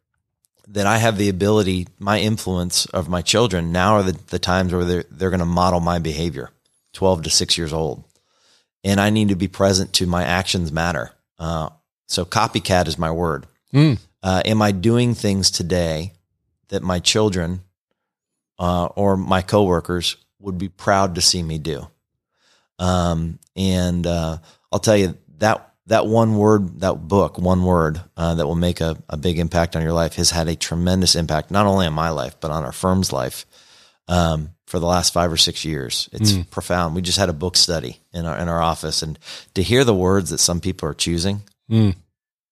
that 0.69 0.85
I 0.85 0.97
have 0.97 1.17
the 1.17 1.29
ability, 1.29 1.87
my 1.97 2.19
influence 2.19 2.85
of 2.87 3.09
my 3.09 3.21
children 3.23 3.71
now 3.71 3.95
are 3.95 4.03
the, 4.03 4.19
the 4.27 4.39
times 4.39 4.73
where 4.73 4.85
they're 4.85 5.05
they're 5.09 5.29
going 5.29 5.39
to 5.39 5.45
model 5.45 5.79
my 5.79 5.99
behavior, 5.99 6.49
twelve 6.93 7.23
to 7.23 7.29
six 7.29 7.57
years 7.57 7.73
old, 7.73 8.03
and 8.83 8.99
I 8.99 9.09
need 9.09 9.29
to 9.29 9.35
be 9.35 9.47
present 9.47 9.93
to 9.93 10.05
my 10.05 10.23
actions 10.23 10.71
matter. 10.71 11.11
Uh, 11.37 11.69
so 12.07 12.25
copycat 12.25 12.87
is 12.87 12.97
my 12.97 13.11
word. 13.11 13.47
Mm. 13.73 13.99
Uh, 14.21 14.41
am 14.45 14.61
I 14.61 14.71
doing 14.71 15.13
things 15.13 15.51
today 15.51 16.13
that 16.69 16.83
my 16.83 16.99
children 16.99 17.61
uh, 18.57 18.85
or 18.95 19.15
my 19.15 19.41
coworkers 19.41 20.17
would 20.39 20.57
be 20.57 20.69
proud 20.69 21.15
to 21.15 21.21
see 21.21 21.43
me 21.43 21.59
do? 21.59 21.87
Um, 22.79 23.39
and 23.55 24.05
uh, 24.07 24.37
I'll 24.71 24.79
tell 24.79 24.97
you 24.97 25.17
that 25.37 25.65
that 25.87 26.05
one 26.05 26.35
word, 26.37 26.81
that 26.81 27.07
book, 27.07 27.39
one 27.39 27.63
word 27.63 27.99
uh, 28.15 28.35
that 28.35 28.45
will 28.45 28.55
make 28.55 28.79
a, 28.79 28.95
a 29.09 29.17
big 29.17 29.39
impact 29.39 29.75
on 29.75 29.81
your 29.81 29.93
life 29.93 30.15
has 30.15 30.29
had 30.29 30.47
a 30.47 30.55
tremendous 30.55 31.15
impact, 31.15 31.49
not 31.49 31.65
only 31.65 31.87
on 31.87 31.93
my 31.93 32.11
life, 32.11 32.35
but 32.39 32.51
on 32.51 32.63
our 32.63 32.71
firm's 32.71 33.11
life 33.11 33.45
um, 34.07 34.51
for 34.69 34.79
the 34.79 34.85
last 34.85 35.11
five 35.13 35.31
or 35.31 35.37
six 35.37 35.65
years. 35.65 36.07
It's 36.11 36.31
Mm. 36.33 36.49
profound. 36.51 36.93
We 36.95 37.01
just 37.01 37.17
had 37.17 37.27
a 37.29 37.33
book 37.33 37.57
study 37.57 37.99
in 38.13 38.25
our, 38.27 38.37
in 38.37 38.47
our 38.47 38.61
office 38.61 39.01
and 39.01 39.17
to 39.55 39.63
hear 39.63 39.83
the 39.83 39.95
words 39.95 40.29
that 40.29 40.37
some 40.39 40.61
people 40.61 40.87
are 40.87 40.93
choosing, 40.93 41.41
Mm. 41.71 41.95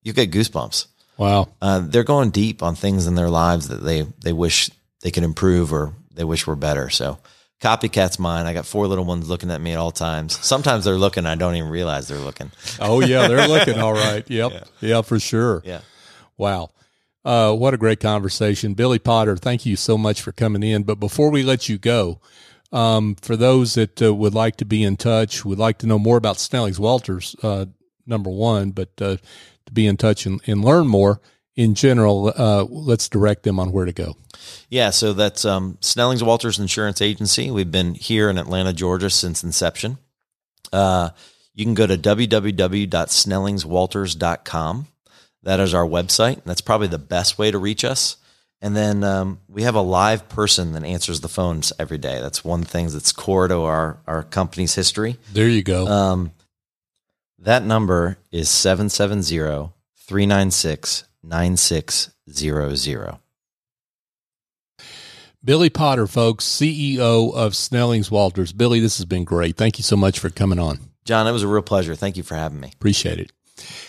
you 0.04 0.14
get 0.14 0.32
goosebumps. 0.32 0.88
Wow. 1.18 1.50
Uh, 1.62 1.82
they're 1.84 2.04
going 2.04 2.32
deep 2.32 2.64
on 2.64 2.76
things 2.76 3.06
in 3.08 3.14
their 3.16 3.30
lives 3.30 3.68
that 3.68 3.84
they, 3.84 4.02
they 4.24 4.34
wish 4.34 4.70
they 5.02 5.12
could 5.12 5.24
improve 5.24 5.72
or 5.72 5.94
they 6.14 6.24
wish 6.24 6.48
were 6.48 6.56
better. 6.56 6.90
So 6.90 7.20
copycat's 7.62 8.18
mine. 8.20 8.48
I 8.48 8.54
got 8.54 8.66
four 8.66 8.88
little 8.88 9.06
ones 9.06 9.30
looking 9.30 9.52
at 9.52 9.62
me 9.62 9.74
at 9.74 9.80
all 9.80 9.92
times. 9.92 10.38
Sometimes 10.44 10.86
they're 10.86 10.98
looking. 10.98 11.26
I 11.28 11.36
don't 11.36 11.56
even 11.56 11.70
realize 11.70 12.08
they're 12.08 12.18
looking. 12.18 12.52
Oh 12.80 13.00
yeah, 13.02 13.28
they're 13.28 13.48
looking 13.48 13.80
all 13.86 13.94
right. 13.94 14.28
Yep. 14.28 14.68
Yeah, 14.82 15.02
for 15.04 15.20
sure. 15.20 15.62
Yeah. 15.66 15.82
Wow. 16.38 16.72
Uh, 17.28 17.54
what 17.54 17.74
a 17.74 17.78
great 17.78 18.00
conversation. 18.00 18.74
Billy 18.74 19.00
Potter, 19.00 19.36
thank 19.36 19.66
you 19.66 19.76
so 19.76 19.98
much 19.98 20.22
for 20.22 20.32
coming 20.32 20.64
in. 20.64 20.84
But 20.84 20.98
before 20.98 21.30
we 21.30 21.44
let 21.44 21.68
you 21.68 21.78
go, 21.78 22.22
um, 22.72 23.16
for 23.16 23.36
those 23.36 23.74
that 23.74 24.02
uh, 24.02 24.16
would 24.16 24.34
like 24.34 24.56
to 24.56 24.66
be 24.66 24.82
in 24.82 24.96
touch, 24.96 25.44
would 25.44 25.60
like 25.60 25.78
to 25.80 25.88
know 25.88 26.00
more 26.00 26.16
about 26.16 26.40
Snellings 26.40 26.80
Walters, 26.80 27.36
uh, 27.44 27.66
number 28.06 28.30
one, 28.30 28.72
but 28.72 28.92
uh, 29.02 29.18
to 29.66 29.74
be 29.74 29.86
in 29.86 29.98
touch 29.98 30.26
and, 30.26 30.40
and 30.48 30.64
learn 30.64 30.88
more 30.88 31.20
in 31.58 31.76
general, 31.76 32.32
uh, 32.34 32.64
let's 32.64 33.10
direct 33.10 33.44
them 33.44 33.60
on 33.60 33.74
where 33.74 33.84
to 33.84 33.92
go. 33.92 34.16
Yeah, 34.70 34.92
so 34.92 35.12
that's 35.12 35.44
um, 35.44 35.78
Snellings 35.82 36.24
Walters 36.24 36.60
Insurance 36.60 37.02
Agency. 37.02 37.52
We've 37.52 37.70
been 37.70 37.96
here 37.96 38.30
in 38.30 38.38
Atlanta, 38.38 38.72
Georgia 38.72 39.10
since 39.10 39.44
inception. 39.44 39.98
Uh, 40.72 41.10
you 41.54 41.66
can 41.66 41.74
go 41.74 41.88
to 41.88 41.98
www.snellingswalters.com. 41.98 44.88
That 45.48 45.62
is 45.62 45.74
our 45.74 45.86
website. 45.86 46.44
That's 46.44 46.60
probably 46.60 46.88
the 46.88 46.98
best 46.98 47.38
way 47.38 47.52
to 47.52 47.58
reach 47.58 47.86
us. 47.86 48.18
And 48.62 48.76
then 48.76 49.02
um, 49.06 49.40
we 49.48 49.64
have 49.64 49.76
a 49.76 49.82
live 49.82 50.28
person 50.28 50.74
that 50.74 50.84
answers 50.84 51.22
the 51.22 51.30
phones 51.30 51.72
every 51.80 51.98
day. 51.98 52.20
That's 52.20 52.44
one 52.44 52.64
thing 52.64 52.90
that's 52.90 53.14
core 53.14 53.48
to 53.48 53.62
our, 53.62 53.98
our 54.06 54.24
company's 54.24 54.76
history. 54.76 55.16
There 55.32 55.48
you 55.48 55.64
go. 55.64 55.88
Um, 55.88 56.34
that 57.40 57.64
number 57.64 58.18
is 58.30 58.50
770 58.50 59.72
396 59.96 61.06
9600. 61.24 63.18
Billy 65.46 65.70
Potter, 65.70 66.08
folks, 66.08 66.44
CEO 66.44 67.34
of 67.34 67.56
Snellings 67.56 68.12
Walters. 68.12 68.52
Billy, 68.52 68.82
this 68.82 68.98
has 68.98 69.06
been 69.06 69.24
great. 69.24 69.56
Thank 69.56 69.78
you 69.78 69.84
so 69.84 69.96
much 69.96 70.20
for 70.20 70.30
coming 70.30 70.60
on. 70.60 70.80
John, 71.06 71.26
it 71.26 71.32
was 71.32 71.44
a 71.44 71.48
real 71.48 71.62
pleasure. 71.62 71.96
Thank 71.96 72.18
you 72.18 72.24
for 72.24 72.36
having 72.36 72.60
me. 72.60 72.74
Appreciate 72.76 73.22
it. 73.22 73.32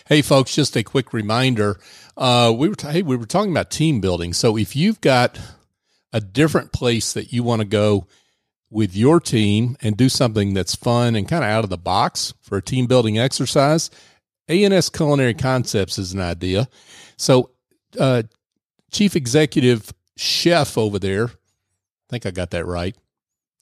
Hey, 0.07 0.23
folks, 0.23 0.55
just 0.55 0.77
a 0.77 0.83
quick 0.83 1.13
reminder. 1.13 1.79
Uh, 2.17 2.53
we 2.57 2.69
were 2.69 2.75
t- 2.75 2.89
hey, 2.89 3.03
we 3.03 3.17
were 3.17 3.27
talking 3.27 3.51
about 3.51 3.71
team 3.71 4.01
building. 4.01 4.33
So 4.33 4.57
if 4.57 4.75
you've 4.75 5.01
got 5.01 5.39
a 6.13 6.21
different 6.21 6.73
place 6.73 7.13
that 7.13 7.33
you 7.33 7.43
want 7.43 7.61
to 7.61 7.67
go 7.67 8.07
with 8.71 8.97
your 8.97 9.21
team 9.21 9.77
and 9.81 9.97
do 9.97 10.09
something 10.09 10.55
that's 10.55 10.75
fun 10.75 11.15
and 11.15 11.29
kind 11.29 11.45
of 11.45 11.51
out 11.51 11.65
of 11.65 11.71
the 11.71 11.79
box 11.79 12.35
for 12.41 12.59
a 12.59 12.63
team 12.63 12.87
building 12.87 13.19
exercise, 13.19 13.91
ANS 14.49 14.89
Culinary 14.91 15.35
Concepts 15.35 15.99
is 15.99 16.13
an 16.13 16.21
idea. 16.21 16.69
So, 17.17 17.51
uh, 17.99 18.25
Chief 18.91 19.15
Executive 19.15 19.93
Chef 20.17 20.79
over 20.79 20.99
there, 20.99 21.27
I 21.27 21.31
think 22.09 22.27
I 22.27 22.31
got 22.31 22.51
that 22.51 22.65
right. 22.67 22.97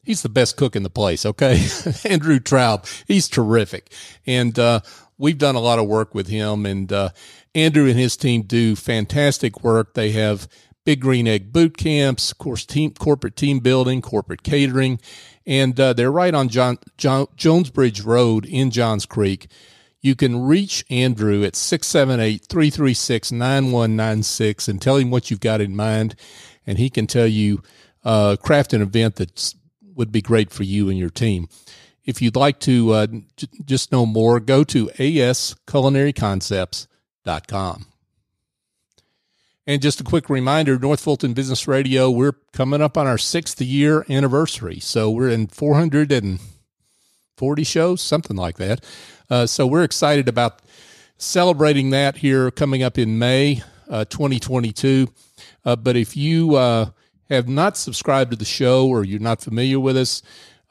He's 0.04 0.22
the 0.22 0.28
best 0.28 0.56
cook 0.56 0.76
in 0.76 0.84
the 0.84 0.90
place. 0.90 1.26
Okay. 1.26 1.54
Andrew 2.04 2.38
Traub. 2.38 2.86
He's 3.08 3.28
terrific. 3.28 3.92
And, 4.24 4.56
uh, 4.56 4.80
we've 5.18 5.38
done 5.38 5.54
a 5.54 5.60
lot 5.60 5.78
of 5.78 5.86
work 5.86 6.14
with 6.14 6.28
him 6.28 6.66
and, 6.66 6.92
uh, 6.92 7.10
Andrew 7.54 7.88
and 7.88 7.98
his 7.98 8.16
team 8.16 8.42
do 8.42 8.76
fantastic 8.76 9.62
work. 9.62 9.94
They 9.94 10.10
have 10.12 10.48
big 10.84 11.00
green 11.00 11.26
egg 11.26 11.52
boot 11.52 11.76
camps, 11.76 12.32
of 12.32 12.38
course, 12.38 12.64
team, 12.66 12.92
corporate 12.92 13.36
team 13.36 13.60
building, 13.60 14.02
corporate 14.02 14.42
catering. 14.42 15.00
And, 15.46 15.78
uh, 15.78 15.92
they're 15.92 16.12
right 16.12 16.34
on 16.34 16.48
John, 16.48 16.78
John, 16.98 17.26
Jonesbridge 17.36 18.04
Road 18.04 18.44
in 18.44 18.70
Johns 18.70 19.06
Creek. 19.06 19.48
You 20.00 20.14
can 20.14 20.42
reach 20.42 20.84
Andrew 20.90 21.42
at 21.44 21.56
678 21.56 22.46
336 22.46 23.32
9196 23.32 24.68
and 24.68 24.80
tell 24.80 24.96
him 24.96 25.10
what 25.10 25.30
you've 25.30 25.40
got 25.40 25.60
in 25.60 25.74
mind. 25.74 26.14
And 26.66 26.78
he 26.78 26.90
can 26.90 27.06
tell 27.06 27.26
you, 27.26 27.62
uh, 28.04 28.36
craft 28.36 28.72
an 28.72 28.82
event 28.82 29.16
that 29.16 29.54
would 29.94 30.12
be 30.12 30.22
great 30.22 30.50
for 30.52 30.62
you 30.62 30.88
and 30.88 30.98
your 30.98 31.10
team. 31.10 31.48
If 32.06 32.22
you'd 32.22 32.36
like 32.36 32.58
to 32.60 32.92
uh, 32.92 33.06
j- 33.36 33.48
just 33.64 33.92
know 33.92 34.06
more, 34.06 34.40
go 34.40 34.64
to 34.64 34.86
asculinaryconcepts.com. 34.86 37.86
And 39.68 39.82
just 39.82 40.00
a 40.00 40.04
quick 40.04 40.30
reminder 40.30 40.78
North 40.78 41.00
Fulton 41.00 41.32
Business 41.32 41.66
Radio, 41.66 42.08
we're 42.08 42.34
coming 42.52 42.80
up 42.80 42.96
on 42.96 43.08
our 43.08 43.18
sixth 43.18 43.60
year 43.60 44.06
anniversary. 44.08 44.78
So 44.78 45.10
we're 45.10 45.28
in 45.28 45.48
440 45.48 47.64
shows, 47.64 48.00
something 48.00 48.36
like 48.36 48.58
that. 48.58 48.84
Uh, 49.28 49.46
so 49.46 49.66
we're 49.66 49.82
excited 49.82 50.28
about 50.28 50.62
celebrating 51.18 51.90
that 51.90 52.18
here 52.18 52.52
coming 52.52 52.84
up 52.84 52.96
in 52.96 53.18
May 53.18 53.64
uh, 53.88 54.04
2022. 54.04 55.08
Uh, 55.64 55.74
but 55.74 55.96
if 55.96 56.16
you 56.16 56.54
uh, 56.54 56.90
have 57.28 57.48
not 57.48 57.76
subscribed 57.76 58.30
to 58.30 58.36
the 58.36 58.44
show 58.44 58.86
or 58.86 59.04
you're 59.04 59.18
not 59.18 59.40
familiar 59.40 59.80
with 59.80 59.96
us, 59.96 60.22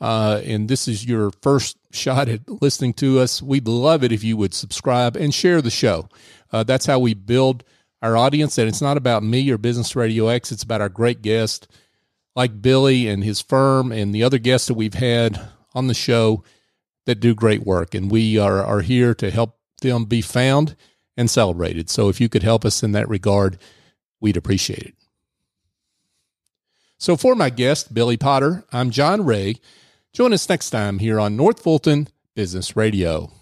uh, 0.06 0.40
and 0.46 0.70
this 0.70 0.88
is 0.88 1.04
your 1.04 1.32
first 1.42 1.78
shot 1.92 2.30
at 2.30 2.48
listening 2.62 2.94
to 2.94 3.18
us, 3.18 3.42
we'd 3.42 3.68
love 3.68 4.04
it 4.04 4.12
if 4.12 4.24
you 4.24 4.38
would 4.38 4.54
subscribe 4.54 5.16
and 5.16 5.34
share 5.34 5.64
the 5.64 5.72
show. 5.72 6.08
Uh, 6.54 6.62
that's 6.62 6.86
how 6.86 7.00
we 7.00 7.16
build 7.16 7.64
our 8.04 8.16
audience. 8.16 8.60
And 8.60 8.70
it's 8.70 8.84
not 8.84 8.98
about 8.98 9.24
me 9.24 9.50
or 9.50 9.58
Business 9.58 9.96
Radio 9.96 10.28
X, 10.28 10.52
it's 10.52 10.62
about 10.62 10.80
our 10.80 10.90
great 10.90 11.24
guest 11.24 11.68
like 12.36 12.62
Billy 12.62 13.08
and 13.08 13.24
his 13.24 13.42
firm 13.42 13.92
and 13.92 14.14
the 14.14 14.22
other 14.22 14.38
guests 14.38 14.68
that 14.68 14.76
we've 14.76 14.94
had 14.94 15.42
on 15.74 15.88
the 15.88 15.96
show 15.96 16.44
that 17.08 17.20
do 17.20 17.34
great 17.34 17.66
work. 17.66 17.96
And 17.96 18.12
we 18.12 18.38
are, 18.38 18.64
are 18.64 18.82
here 18.82 19.16
to 19.16 19.32
help 19.32 19.58
them 19.82 20.06
be 20.06 20.22
found 20.22 20.76
and 21.18 21.32
celebrated. 21.32 21.90
So 21.90 22.10
if 22.10 22.22
you 22.22 22.30
could 22.30 22.44
help 22.44 22.64
us 22.64 22.84
in 22.84 22.92
that 22.92 23.10
regard, 23.10 23.58
we'd 24.22 24.38
appreciate 24.38 24.84
it. 24.84 24.94
So 27.00 27.18
for 27.18 27.34
my 27.34 27.50
guest, 27.50 27.92
Billy 27.92 28.18
Potter, 28.18 28.66
I'm 28.72 28.92
John 28.92 29.26
Ray. 29.26 29.56
Join 30.16 30.32
us 30.32 30.48
next 30.48 30.70
time 30.70 31.00
here 31.00 31.20
on 31.20 31.36
North 31.36 31.62
Fulton 31.62 32.08
Business 32.36 32.78
Radio. 32.78 33.34